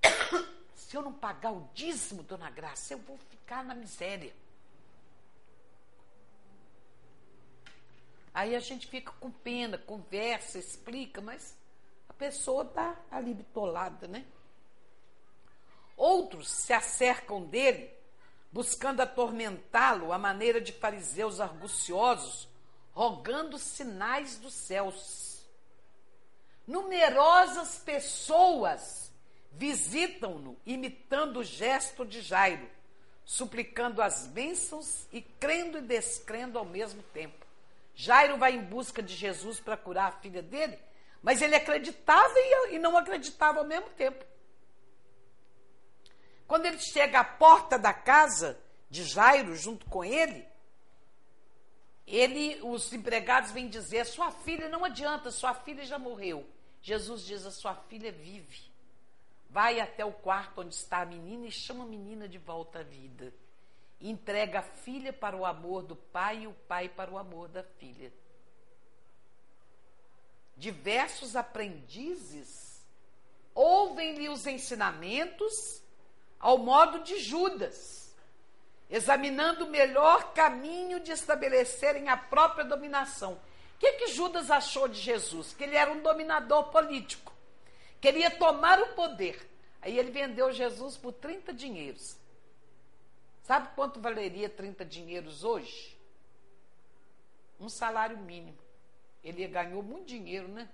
[0.74, 4.34] Se eu não pagar o dízimo, dona Graça, eu vou ficar na miséria.
[8.34, 11.56] Aí a gente fica com pena, conversa, explica, mas
[12.08, 14.24] a pessoa está ali bitolada, né?
[15.96, 17.92] Outros se acercam dele,
[18.50, 22.48] buscando atormentá-lo à maneira de fariseus arguciosos,
[22.92, 25.46] rogando sinais dos céus.
[26.66, 29.12] Numerosas pessoas
[29.52, 32.68] visitam-no, imitando o gesto de Jairo,
[33.24, 37.51] suplicando as bênçãos e crendo e descrendo ao mesmo tempo.
[37.94, 40.78] Jairo vai em busca de Jesus para curar a filha dele,
[41.22, 42.34] mas ele acreditava
[42.70, 44.24] e não acreditava ao mesmo tempo.
[46.46, 48.58] Quando ele chega à porta da casa
[48.90, 50.46] de Jairo, junto com ele,
[52.06, 56.46] ele, os empregados vêm dizer: sua filha não adianta, sua filha já morreu.
[56.82, 58.70] Jesus diz: a sua filha vive.
[59.48, 62.82] Vai até o quarto onde está a menina e chama a menina de volta à
[62.82, 63.32] vida.
[64.02, 67.62] Entrega a filha para o amor do pai e o pai para o amor da
[67.62, 68.12] filha.
[70.56, 72.82] Diversos aprendizes
[73.54, 75.82] ouvem-lhe os ensinamentos
[76.38, 78.14] ao modo de Judas,
[78.90, 83.34] examinando o melhor caminho de estabelecerem a própria dominação.
[83.34, 85.54] O que, que Judas achou de Jesus?
[85.54, 87.32] Que ele era um dominador político
[88.02, 89.48] queria tomar o poder.
[89.80, 92.16] Aí ele vendeu Jesus por 30 dinheiros.
[93.52, 95.94] Sabe quanto valeria 30 dinheiros hoje?
[97.60, 98.56] Um salário mínimo.
[99.22, 100.70] Ele ganhou muito dinheiro, né?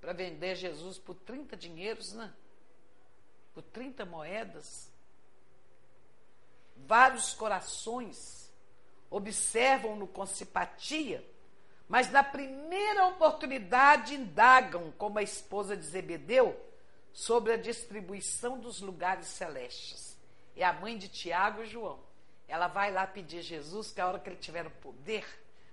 [0.00, 2.32] Para vender Jesus por 30 dinheiros, né?
[3.52, 4.90] Por 30 moedas.
[6.86, 8.50] Vários corações
[9.10, 11.22] observam-no com simpatia
[11.86, 16.58] mas na primeira oportunidade indagam, como a esposa de Zebedeu,
[17.12, 20.16] sobre a distribuição dos lugares celestes.
[20.56, 22.05] É a mãe de Tiago e João.
[22.48, 25.26] Ela vai lá pedir a Jesus que a hora que ele tiver o poder,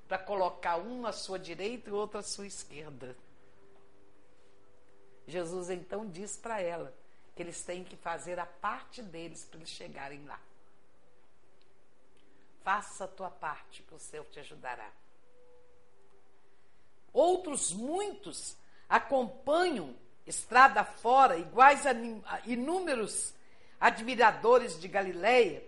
[0.08, 3.16] para colocar um à sua direita e outro à sua esquerda.
[5.28, 6.94] Jesus então diz para ela
[7.36, 10.40] que eles têm que fazer a parte deles para eles chegarem lá.
[12.64, 14.90] Faça a tua parte, que o céu te ajudará.
[17.12, 18.56] Outros muitos
[18.88, 21.92] acompanham estrada fora, iguais a
[22.46, 23.34] inúmeros
[23.80, 25.64] admiradores de Galileia,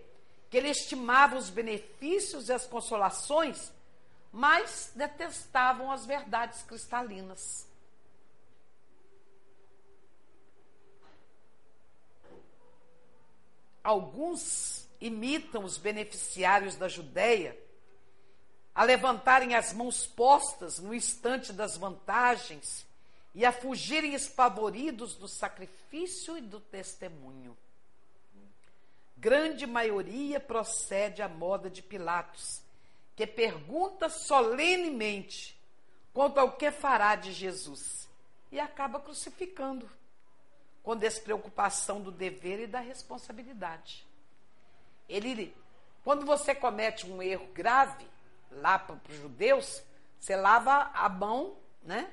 [0.50, 3.72] que ele estimava os benefícios e as consolações,
[4.32, 7.66] mas detestavam as verdades cristalinas.
[13.82, 17.56] Alguns imitam os beneficiários da Judéia
[18.74, 22.86] a levantarem as mãos postas no instante das vantagens
[23.34, 27.56] e a fugirem espavoridos do sacrifício e do testemunho.
[29.16, 32.62] Grande maioria procede à moda de Pilatos,
[33.14, 35.58] que pergunta solenemente
[36.12, 38.08] quanto ao que fará de Jesus
[38.52, 39.88] e acaba crucificando,
[40.82, 44.06] com despreocupação do dever e da responsabilidade.
[45.08, 45.54] Ele,
[46.04, 48.06] quando você comete um erro grave,
[48.50, 49.82] lá para os judeus,
[50.20, 52.10] você lava a mão, né?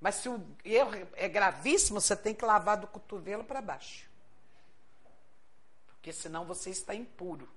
[0.00, 4.08] Mas se o erro é gravíssimo, você tem que lavar do cotovelo para baixo.
[6.06, 7.48] Porque senão você está impuro.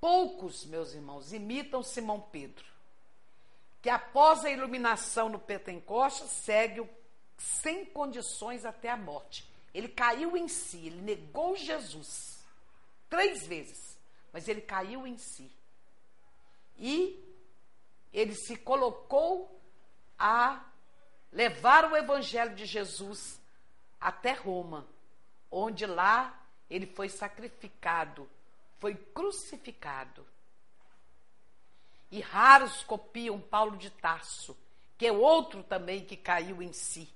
[0.00, 2.66] Poucos, meus irmãos, imitam Simão Pedro,
[3.80, 6.84] que após a iluminação no Pentecoste segue
[7.38, 9.48] sem condições até a morte.
[9.72, 12.44] Ele caiu em si, ele negou Jesus
[13.08, 13.96] três vezes
[14.32, 15.50] mas ele caiu em si.
[16.76, 17.24] E
[18.12, 19.62] ele se colocou
[20.18, 20.62] a
[21.32, 23.40] levar o evangelho de Jesus
[23.98, 24.86] até Roma,
[25.50, 28.28] onde lá ele foi sacrificado,
[28.78, 30.26] foi crucificado.
[32.10, 34.56] E raros copiam Paulo de Tarso,
[34.96, 37.12] que é outro também que caiu em si,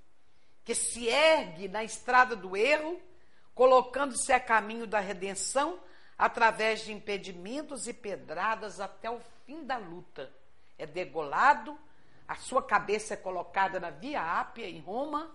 [0.64, 3.00] que se ergue na estrada do erro,
[3.54, 5.80] colocando-se a caminho da redenção,
[6.16, 10.30] através de impedimentos e pedradas até o fim da luta.
[10.76, 11.78] É degolado,
[12.28, 15.34] a sua cabeça é colocada na Via Ápia, em Roma,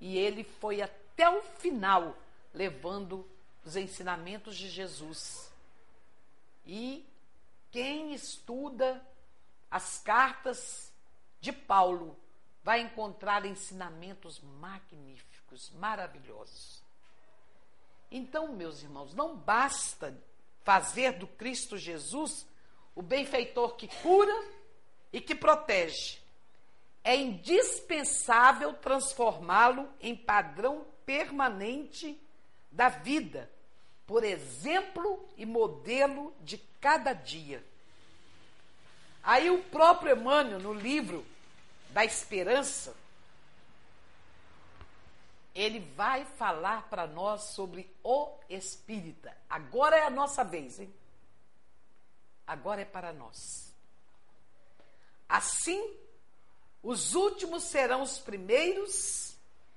[0.00, 2.16] e ele foi até o final
[2.54, 3.28] levando
[3.64, 5.52] os ensinamentos de Jesus.
[6.64, 7.06] E
[7.70, 9.04] quem estuda
[9.70, 10.92] as cartas
[11.40, 12.16] de Paulo
[12.62, 16.82] vai encontrar ensinamentos magníficos, maravilhosos.
[18.10, 20.16] Então, meus irmãos, não basta
[20.62, 22.46] fazer do Cristo Jesus
[22.94, 24.34] o benfeitor que cura
[25.12, 26.18] e que protege.
[27.02, 32.20] É indispensável transformá-lo em padrão permanente
[32.70, 33.50] da vida,
[34.06, 37.64] por exemplo e modelo de cada dia.
[39.22, 41.26] Aí o próprio Emmanuel, no livro
[41.90, 42.94] da Esperança,
[45.54, 49.36] ele vai falar para nós sobre o espírita.
[49.48, 50.92] Agora é a nossa vez, hein?
[52.46, 53.74] Agora é para nós.
[55.28, 55.96] Assim,
[56.82, 59.29] os últimos serão os primeiros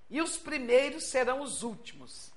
[0.10, 2.32] e os primeiros serão os últimos,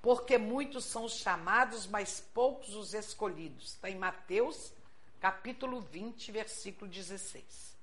[0.00, 3.70] porque muitos são os chamados, mas poucos os escolhidos.
[3.74, 4.72] Está em Mateus,
[5.20, 7.76] capítulo 20, versículo 16.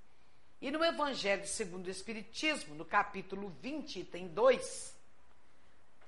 [0.61, 4.95] E no Evangelho segundo o Espiritismo, no capítulo 20, item 2,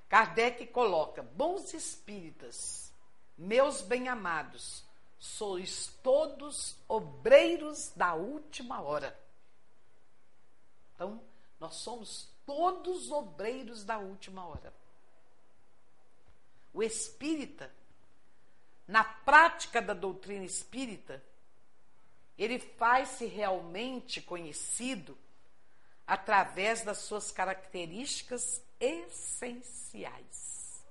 [0.08, 2.90] Kardec coloca: Bons espíritas,
[3.36, 4.82] meus bem-amados,
[5.18, 9.16] sois todos obreiros da última hora.
[10.94, 11.22] Então,
[11.60, 14.72] nós somos todos obreiros da última hora.
[16.72, 17.70] O espírita,
[18.86, 21.22] na prática da doutrina espírita,
[22.38, 25.18] ele faz-se realmente conhecido
[26.06, 30.82] através das suas características essenciais.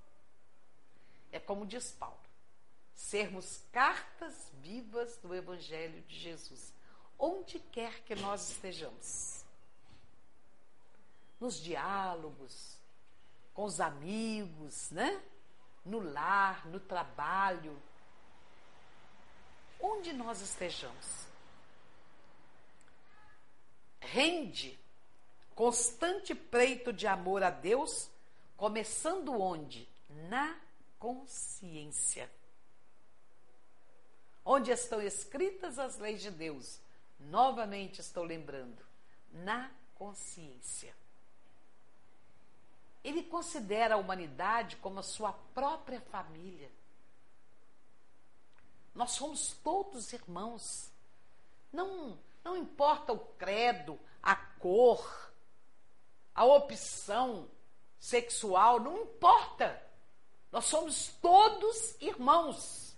[1.31, 2.19] É como diz Paulo,
[2.93, 6.71] sermos cartas vivas do Evangelho de Jesus,
[7.17, 9.36] onde quer que nós estejamos.
[11.39, 12.77] Nos diálogos,
[13.53, 15.21] com os amigos, né?
[15.85, 17.81] No lar, no trabalho,
[19.79, 21.27] onde nós estejamos.
[23.99, 24.77] Rende
[25.55, 28.09] constante preito de amor a Deus,
[28.55, 29.87] começando onde?
[30.29, 30.55] Na
[30.99, 32.29] consciência.
[34.45, 36.79] Onde estão escritas as leis de Deus?
[37.19, 38.85] Novamente estou lembrando,
[39.31, 40.95] na consciência.
[43.07, 46.69] Ele considera a humanidade como a sua própria família.
[48.93, 50.91] Nós somos todos irmãos.
[51.71, 55.31] Não, não importa o credo, a cor,
[56.35, 57.49] a opção
[57.97, 59.81] sexual, não importa.
[60.51, 62.93] Nós somos todos irmãos.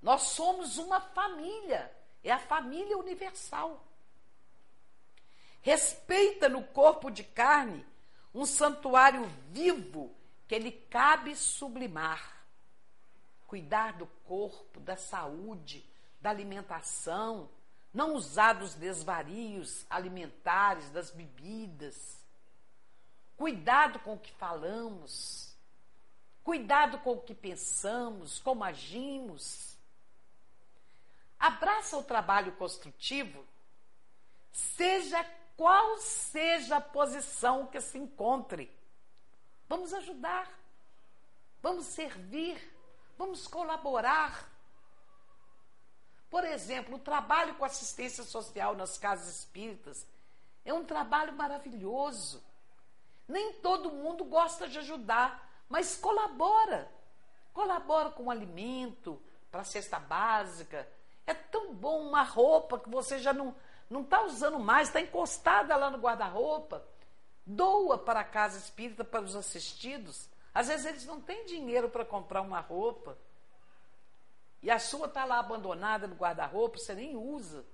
[0.00, 1.92] Nós somos uma família,
[2.22, 3.84] é a família universal.
[5.62, 7.84] Respeita no corpo de carne
[8.34, 10.14] um santuário vivo
[10.46, 12.44] que lhe cabe sublimar.
[13.46, 15.84] Cuidar do corpo, da saúde,
[16.20, 17.50] da alimentação,
[17.92, 22.24] não usar dos desvarios alimentares, das bebidas.
[23.36, 25.56] Cuidado com o que falamos.
[26.44, 29.76] Cuidado com o que pensamos, como agimos.
[31.38, 33.44] Abraça o trabalho construtivo,
[34.52, 35.24] seja
[35.60, 38.74] qual seja a posição que se encontre.
[39.68, 40.48] Vamos ajudar,
[41.60, 42.58] vamos servir,
[43.18, 44.50] vamos colaborar
[46.30, 50.06] por exemplo, o trabalho com assistência social nas casas espíritas
[50.64, 52.40] é um trabalho maravilhoso.
[53.26, 56.88] Nem todo mundo gosta de ajudar, mas colabora.
[57.52, 60.88] Colabora com alimento para a cesta básica.
[61.26, 63.54] É tão bom uma roupa que você já não
[63.90, 66.86] não está usando mais, está encostada lá no guarda-roupa.
[67.44, 70.28] Doa para a casa espírita, para os assistidos.
[70.54, 73.18] Às vezes eles não têm dinheiro para comprar uma roupa.
[74.62, 77.64] E a sua está lá abandonada no guarda-roupa, você nem usa.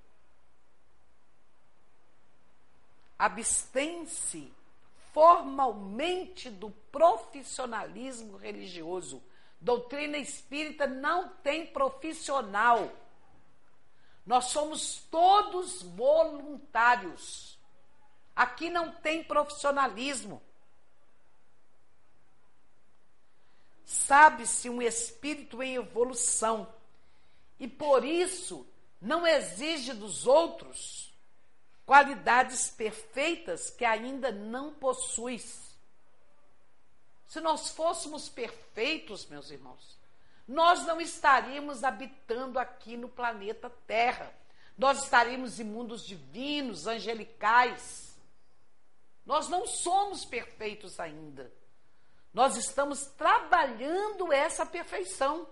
[3.19, 4.53] Abstém-se
[5.13, 9.23] formalmente do profissionalismo religioso.
[9.61, 12.91] Doutrina espírita não tem profissional.
[14.27, 17.57] Nós somos todos voluntários.
[18.35, 20.43] Aqui não tem profissionalismo.
[23.85, 26.75] Sabe-se um espírito em evolução
[27.59, 28.67] e por isso
[29.01, 31.15] não exige dos outros
[31.87, 35.77] qualidades perfeitas que ainda não possuis.
[37.29, 39.97] Se nós fôssemos perfeitos, meus irmãos,
[40.47, 44.33] nós não estaríamos habitando aqui no planeta Terra.
[44.79, 48.17] Nós estaríamos em mundos divinos, angelicais.
[49.25, 51.53] Nós não somos perfeitos ainda.
[52.33, 55.49] Nós estamos trabalhando essa perfeição.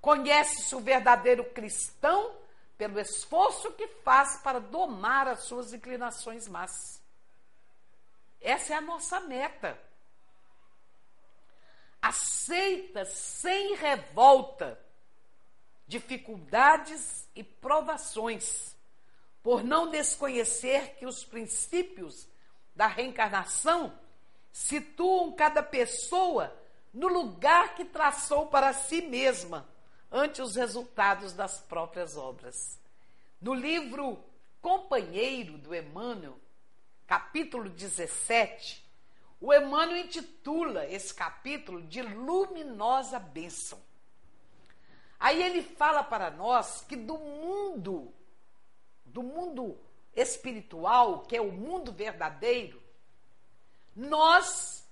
[0.00, 2.36] Conhece-se o verdadeiro cristão
[2.76, 7.02] pelo esforço que faz para domar as suas inclinações más.
[8.40, 9.80] Essa é a nossa meta.
[12.06, 14.78] Aceita sem revolta
[15.88, 18.76] dificuldades e provações,
[19.42, 22.28] por não desconhecer que os princípios
[22.76, 23.92] da reencarnação
[24.52, 26.56] situam cada pessoa
[26.94, 29.68] no lugar que traçou para si mesma
[30.08, 32.78] ante os resultados das próprias obras.
[33.40, 34.22] No livro
[34.62, 36.38] Companheiro do Emmanuel,
[37.04, 38.85] capítulo 17,
[39.40, 43.80] o Emmanuel intitula esse capítulo de Luminosa Bênção.
[45.18, 48.12] Aí ele fala para nós que do mundo,
[49.04, 49.78] do mundo
[50.14, 52.82] espiritual, que é o mundo verdadeiro,
[53.94, 54.86] nós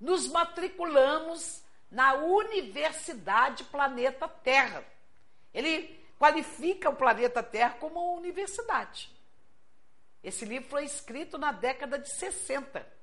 [0.00, 4.84] nos matriculamos na Universidade Planeta Terra.
[5.52, 9.10] Ele qualifica o planeta Terra como uma universidade.
[10.22, 12.95] Esse livro foi escrito na década de 60.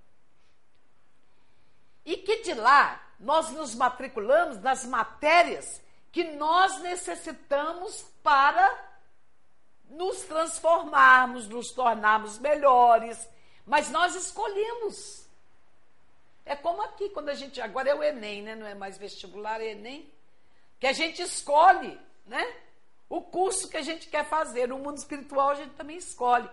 [2.06, 5.82] E que de lá nós nos matriculamos nas matérias
[6.12, 8.94] que nós necessitamos para
[9.90, 13.28] nos transformarmos, nos tornarmos melhores,
[13.66, 15.28] mas nós escolhemos.
[16.46, 17.62] É como aqui, quando a gente.
[17.62, 18.56] Agora é o Enem, né?
[18.56, 20.12] Não é mais vestibular, é Enem.
[20.80, 22.58] Que a gente escolhe, né?
[23.08, 24.68] O curso que a gente quer fazer.
[24.68, 26.50] No mundo espiritual, a gente também escolhe.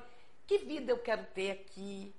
[0.47, 2.15] Que vida eu quero ter aqui?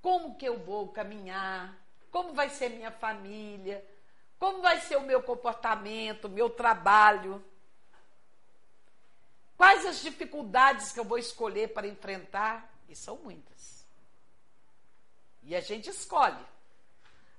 [0.00, 1.76] Como que eu vou caminhar?
[2.12, 3.84] Como vai ser minha família?
[4.38, 7.42] Como vai ser o meu comportamento, meu trabalho?
[9.56, 12.70] Quais as dificuldades que eu vou escolher para enfrentar?
[12.88, 13.86] E são muitas.
[15.42, 16.44] E a gente escolhe.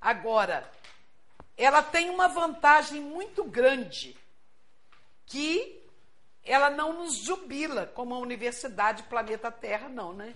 [0.01, 0.69] Agora,
[1.55, 4.17] ela tem uma vantagem muito grande,
[5.27, 5.87] que
[6.43, 10.35] ela não nos jubila como a Universidade Planeta Terra, não, né?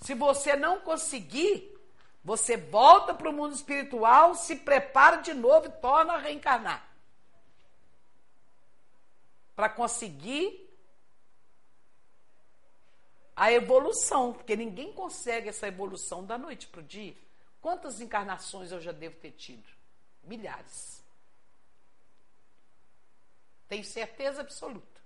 [0.00, 1.78] Se você não conseguir,
[2.22, 6.86] você volta para o mundo espiritual, se prepara de novo e torna a reencarnar.
[9.56, 10.68] Para conseguir
[13.34, 17.16] a evolução, porque ninguém consegue essa evolução da noite para o dia.
[17.60, 19.66] Quantas encarnações eu já devo ter tido?
[20.22, 21.02] Milhares.
[23.66, 25.00] Tenho certeza absoluta.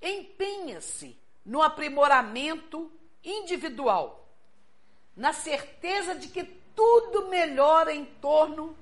[0.00, 2.90] Empenha-se no aprimoramento
[3.22, 4.21] individual,
[5.16, 8.76] na certeza de que tudo melhora em torno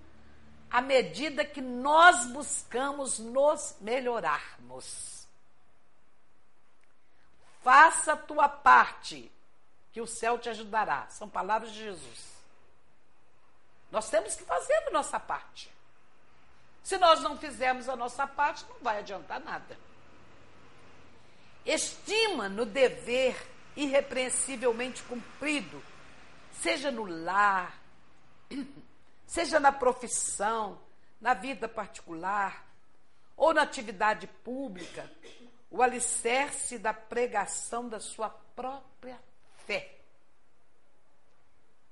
[0.71, 5.27] à medida que nós buscamos nos melhorarmos.
[7.63, 9.31] Faça a tua parte,
[9.93, 11.09] que o céu te ajudará.
[11.09, 12.31] São palavras de Jesus.
[13.91, 15.71] Nós temos que fazer a nossa parte.
[16.83, 19.77] Se nós não fizermos a nossa parte, não vai adiantar nada.
[21.67, 23.37] Estima no dever
[23.77, 25.83] irrepreensivelmente cumprido,
[26.61, 27.81] seja no lar,
[29.27, 30.79] seja na profissão,
[31.21, 32.67] na vida particular
[33.37, 35.11] ou na atividade pública,
[35.71, 39.19] o alicerce da pregação da sua própria
[39.67, 39.97] fé.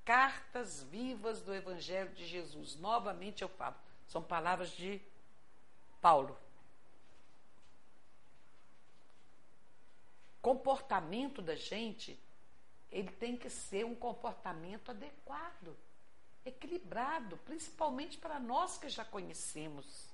[0.05, 2.77] Cartas vivas do Evangelho de Jesus.
[2.77, 5.01] Novamente eu falo, são palavras de
[6.01, 6.37] Paulo.
[10.43, 12.19] Comportamento da gente,
[12.91, 15.77] ele tem que ser um comportamento adequado,
[16.45, 20.09] equilibrado, principalmente para nós que já conhecemos.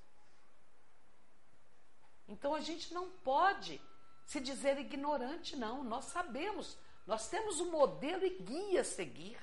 [2.26, 3.80] Então a gente não pode
[4.26, 5.84] se dizer ignorante, não.
[5.84, 9.38] Nós sabemos, nós temos um modelo e guia a seguir.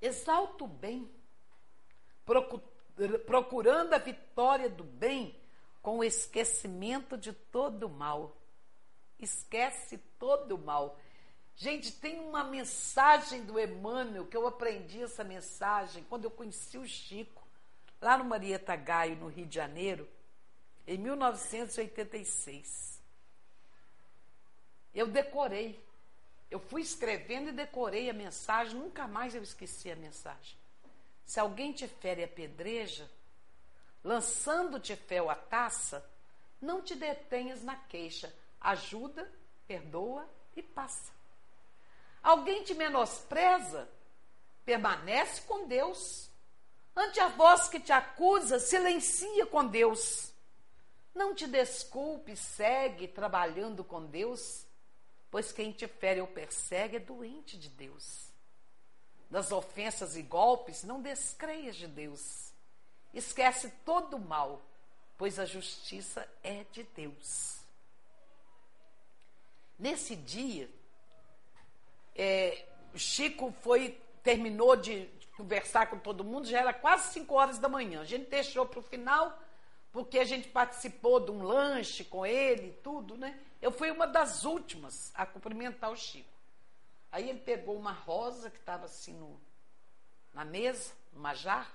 [0.00, 1.10] Exalta o bem,
[3.26, 5.36] procurando a vitória do bem
[5.82, 8.36] com o esquecimento de todo o mal.
[9.18, 10.98] Esquece todo o mal.
[11.56, 16.86] Gente, tem uma mensagem do Emmanuel que eu aprendi essa mensagem quando eu conheci o
[16.86, 17.46] Chico,
[18.00, 20.08] lá no Marieta Gaio, no Rio de Janeiro
[20.88, 22.98] em 1986.
[24.94, 25.86] Eu decorei.
[26.50, 30.56] Eu fui escrevendo e decorei a mensagem, nunca mais eu esqueci a mensagem.
[31.26, 33.06] Se alguém te fere a pedreja,
[34.02, 36.02] lançando-te fel a taça,
[36.58, 39.30] não te detenhas na queixa, ajuda,
[39.66, 41.12] perdoa e passa.
[42.22, 43.88] Alguém te menospreza,
[44.64, 46.28] permanece com Deus.
[46.94, 50.32] Ante a voz que te acusa, silencia com Deus.
[51.14, 54.66] Não te desculpe, segue trabalhando com Deus,
[55.30, 58.28] pois quem te fere ou persegue é doente de Deus.
[59.30, 62.52] Das ofensas e golpes, não descreias de Deus.
[63.12, 64.62] Esquece todo o mal,
[65.16, 67.57] pois a justiça é de Deus.
[69.78, 70.68] Nesse dia,
[72.14, 72.66] é,
[72.96, 75.06] Chico foi terminou de
[75.36, 78.00] conversar com todo mundo, já era quase 5 horas da manhã.
[78.00, 79.38] A gente deixou para o final
[79.92, 83.40] porque a gente participou de um lanche com ele, tudo, né?
[83.62, 86.28] Eu fui uma das últimas a cumprimentar o Chico.
[87.10, 89.40] Aí ele pegou uma rosa que estava assim no,
[90.34, 91.72] na mesa, numa jarra,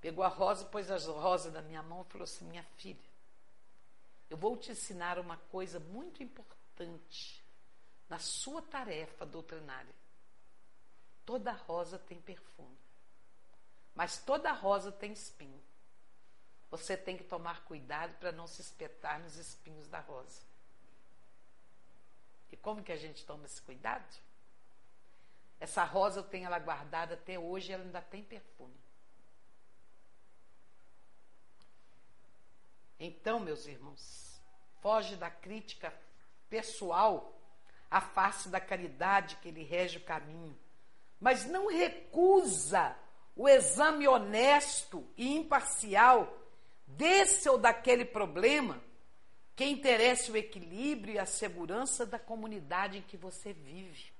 [0.00, 2.98] pegou a rosa, pôs a rosa na minha mão e falou assim: Minha filha,
[4.30, 6.59] eu vou te ensinar uma coisa muito importante.
[6.80, 7.44] Importante
[8.08, 9.94] na sua tarefa doutrinária.
[11.24, 12.78] Toda rosa tem perfume,
[13.94, 15.62] mas toda rosa tem espinho.
[16.70, 20.42] Você tem que tomar cuidado para não se espetar nos espinhos da rosa.
[22.50, 24.06] E como que a gente toma esse cuidado?
[25.58, 28.78] Essa rosa eu tenho ela guardada até hoje, ela ainda tem perfume.
[32.98, 34.40] Então, meus irmãos,
[34.80, 35.92] foge da crítica
[36.50, 37.40] pessoal
[37.88, 40.58] à face da caridade que lhe rege o caminho,
[41.18, 42.96] mas não recusa
[43.36, 46.36] o exame honesto e imparcial
[46.86, 48.82] desse ou daquele problema
[49.54, 54.12] que interesse o equilíbrio e a segurança da comunidade em que você vive.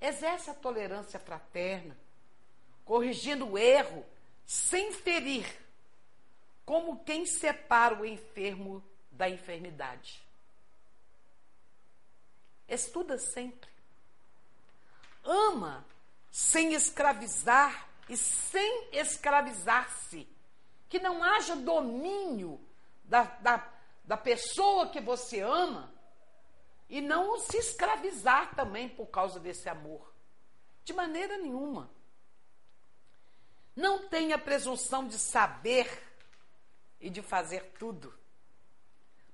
[0.00, 1.96] Exerce a tolerância fraterna,
[2.84, 4.04] corrigindo o erro
[4.44, 5.46] sem ferir,
[6.66, 10.22] como quem separa o enfermo da enfermidade.
[12.68, 13.70] Estuda sempre.
[15.24, 15.84] Ama
[16.30, 20.28] sem escravizar e sem escravizar-se.
[20.88, 22.60] Que não haja domínio
[23.04, 23.72] da, da,
[24.04, 25.92] da pessoa que você ama
[26.88, 30.12] e não se escravizar também por causa desse amor.
[30.84, 31.90] De maneira nenhuma.
[33.74, 36.02] Não tenha presunção de saber
[37.00, 38.14] e de fazer tudo,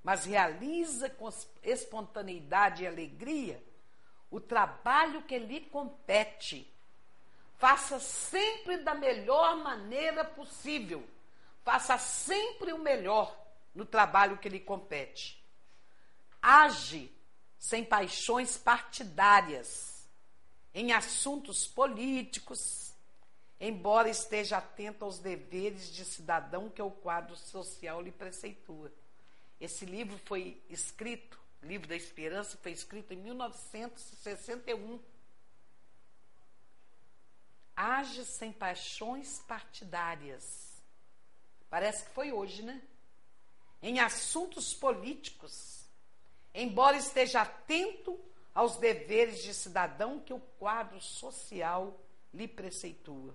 [0.02, 1.28] mas realiza com
[1.62, 3.62] espontaneidade e alegria
[4.30, 6.72] o trabalho que lhe compete.
[7.56, 11.06] Faça sempre da melhor maneira possível.
[11.62, 13.36] Faça sempre o melhor
[13.74, 15.44] no trabalho que lhe compete.
[16.40, 17.12] Age
[17.58, 20.08] sem paixões partidárias
[20.72, 22.94] em assuntos políticos,
[23.60, 28.90] embora esteja atento aos deveres de cidadão que o quadro social lhe preceitua.
[29.60, 34.98] Esse livro foi escrito, Livro da Esperança, foi escrito em 1961.
[37.76, 40.80] Age sem paixões partidárias.
[41.68, 42.80] Parece que foi hoje, né?
[43.82, 45.86] em assuntos políticos,
[46.54, 48.18] embora esteja atento
[48.54, 51.98] aos deveres de cidadão que o quadro social
[52.32, 53.34] lhe preceitua.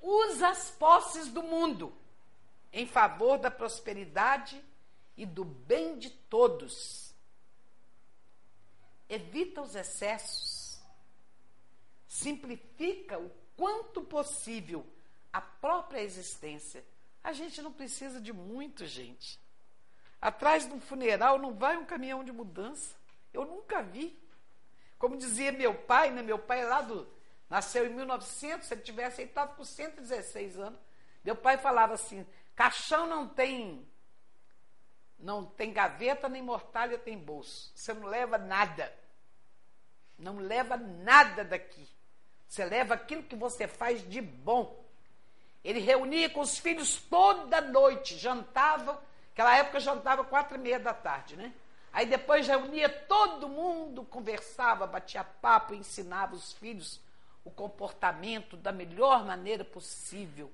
[0.00, 1.94] Usa as posses do mundo
[2.72, 4.62] em favor da prosperidade
[5.16, 7.14] e do bem de todos.
[9.08, 10.80] Evita os excessos.
[12.06, 14.86] Simplifica o quanto possível
[15.32, 16.84] a própria existência.
[17.22, 19.40] A gente não precisa de muito, gente.
[20.20, 22.94] Atrás de um funeral não vai um caminhão de mudança.
[23.32, 24.18] Eu nunca vi.
[24.98, 26.22] Como dizia meu pai, né?
[26.22, 27.08] Meu pai é lá do,
[27.50, 30.78] nasceu em 1900, se ele tivesse, estava com 116 anos.
[31.24, 33.86] Meu pai falava assim: caixão não tem
[35.22, 37.72] não tem gaveta nem mortalha tem bolso.
[37.74, 38.92] Você não leva nada.
[40.18, 41.88] Não leva nada daqui.
[42.46, 44.84] Você leva aquilo que você faz de bom.
[45.64, 49.00] Ele reunia com os filhos toda noite, jantava
[49.32, 51.52] Aquela época jantava quatro e meia da tarde, né?
[51.92, 57.00] Aí depois reunia todo mundo, conversava, batia papo, ensinava os filhos
[57.44, 60.52] o comportamento da melhor maneira possível.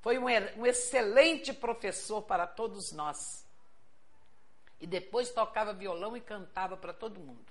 [0.00, 0.26] Foi um,
[0.56, 3.43] um excelente professor para todos nós.
[4.84, 7.50] E depois tocava violão e cantava para todo mundo.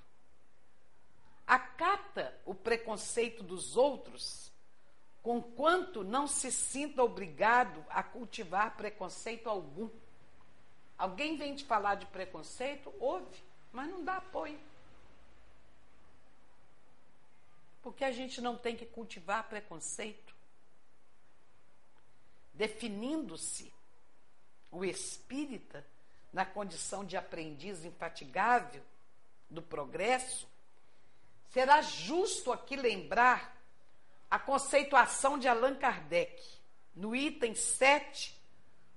[1.48, 4.52] Acata o preconceito dos outros,
[5.24, 9.90] conquanto não se sinta obrigado a cultivar preconceito algum.
[10.96, 12.94] Alguém vem te falar de preconceito?
[13.00, 14.60] Ouve, mas não dá apoio.
[17.82, 20.36] Porque a gente não tem que cultivar preconceito.
[22.54, 23.74] Definindo-se
[24.72, 25.84] o espírita
[26.34, 28.82] na condição de aprendiz infatigável
[29.50, 30.48] do progresso,
[31.52, 33.56] será justo aqui lembrar
[34.30, 36.42] a conceituação de Allan Kardec,
[36.96, 38.36] no item 7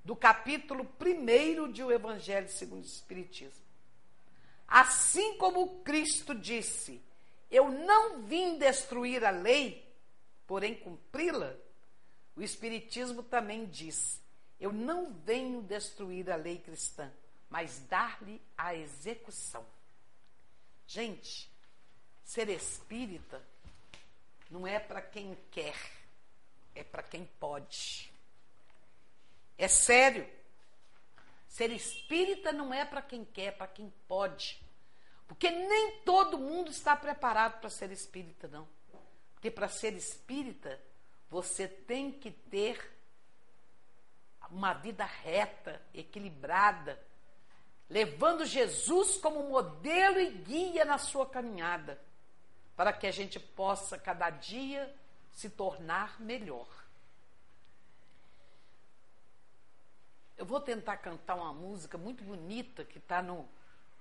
[0.03, 3.65] do capítulo 1 de O Evangelho segundo o Espiritismo.
[4.67, 7.03] Assim como Cristo disse:
[7.51, 9.87] Eu não vim destruir a lei,
[10.47, 11.55] porém cumpri-la,
[12.35, 14.21] o Espiritismo também diz:
[14.59, 17.13] Eu não venho destruir a lei cristã,
[17.49, 19.65] mas dar-lhe a execução.
[20.87, 21.51] Gente,
[22.25, 23.43] ser espírita
[24.51, 25.77] não é para quem quer,
[26.75, 28.13] é para quem pode.
[29.59, 30.29] É sério.
[31.49, 34.61] Ser espírita não é para quem quer, é para quem pode.
[35.27, 38.69] Porque nem todo mundo está preparado para ser espírita, não.
[39.35, 40.81] Porque para ser espírita,
[41.29, 42.95] você tem que ter
[44.51, 47.03] uma vida reta, equilibrada,
[47.89, 52.01] levando Jesus como modelo e guia na sua caminhada,
[52.77, 54.95] para que a gente possa cada dia
[55.33, 56.67] se tornar melhor.
[60.37, 63.49] Eu vou tentar cantar uma música muito bonita que está no,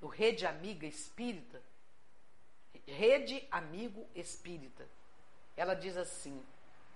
[0.02, 1.62] no Rede Amiga Espírita.
[2.86, 4.86] Rede Amigo Espírita.
[5.56, 6.44] Ela diz assim: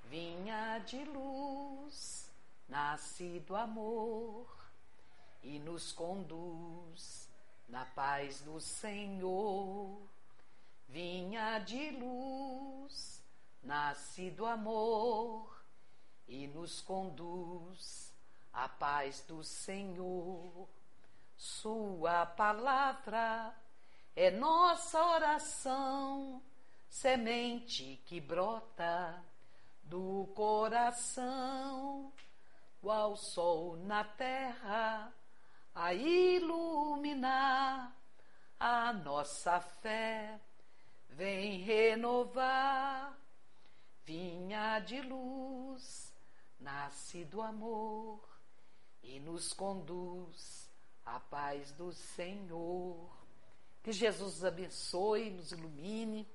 [0.09, 2.29] Vinha de luz,
[2.67, 4.58] nascido amor,
[5.43, 7.29] e nos conduz
[7.67, 10.01] na paz do Senhor.
[10.87, 13.23] Vinha de luz,
[13.61, 15.63] nascido amor,
[16.27, 18.13] e nos conduz
[18.51, 20.67] a paz do Senhor.
[21.37, 23.55] Sua palavra
[24.15, 26.41] é nossa oração,
[26.89, 29.23] semente que brota
[29.83, 32.11] do coração,
[32.81, 35.13] qual sol na terra,
[35.73, 37.19] a iluminar
[38.59, 40.39] a nossa fé,
[41.09, 43.17] vem renovar,
[44.03, 46.13] vinha de luz,
[46.59, 48.19] nasce do amor
[49.01, 50.69] e nos conduz
[51.05, 53.09] à paz do Senhor.
[53.81, 56.27] Que Jesus abençoe, nos ilumine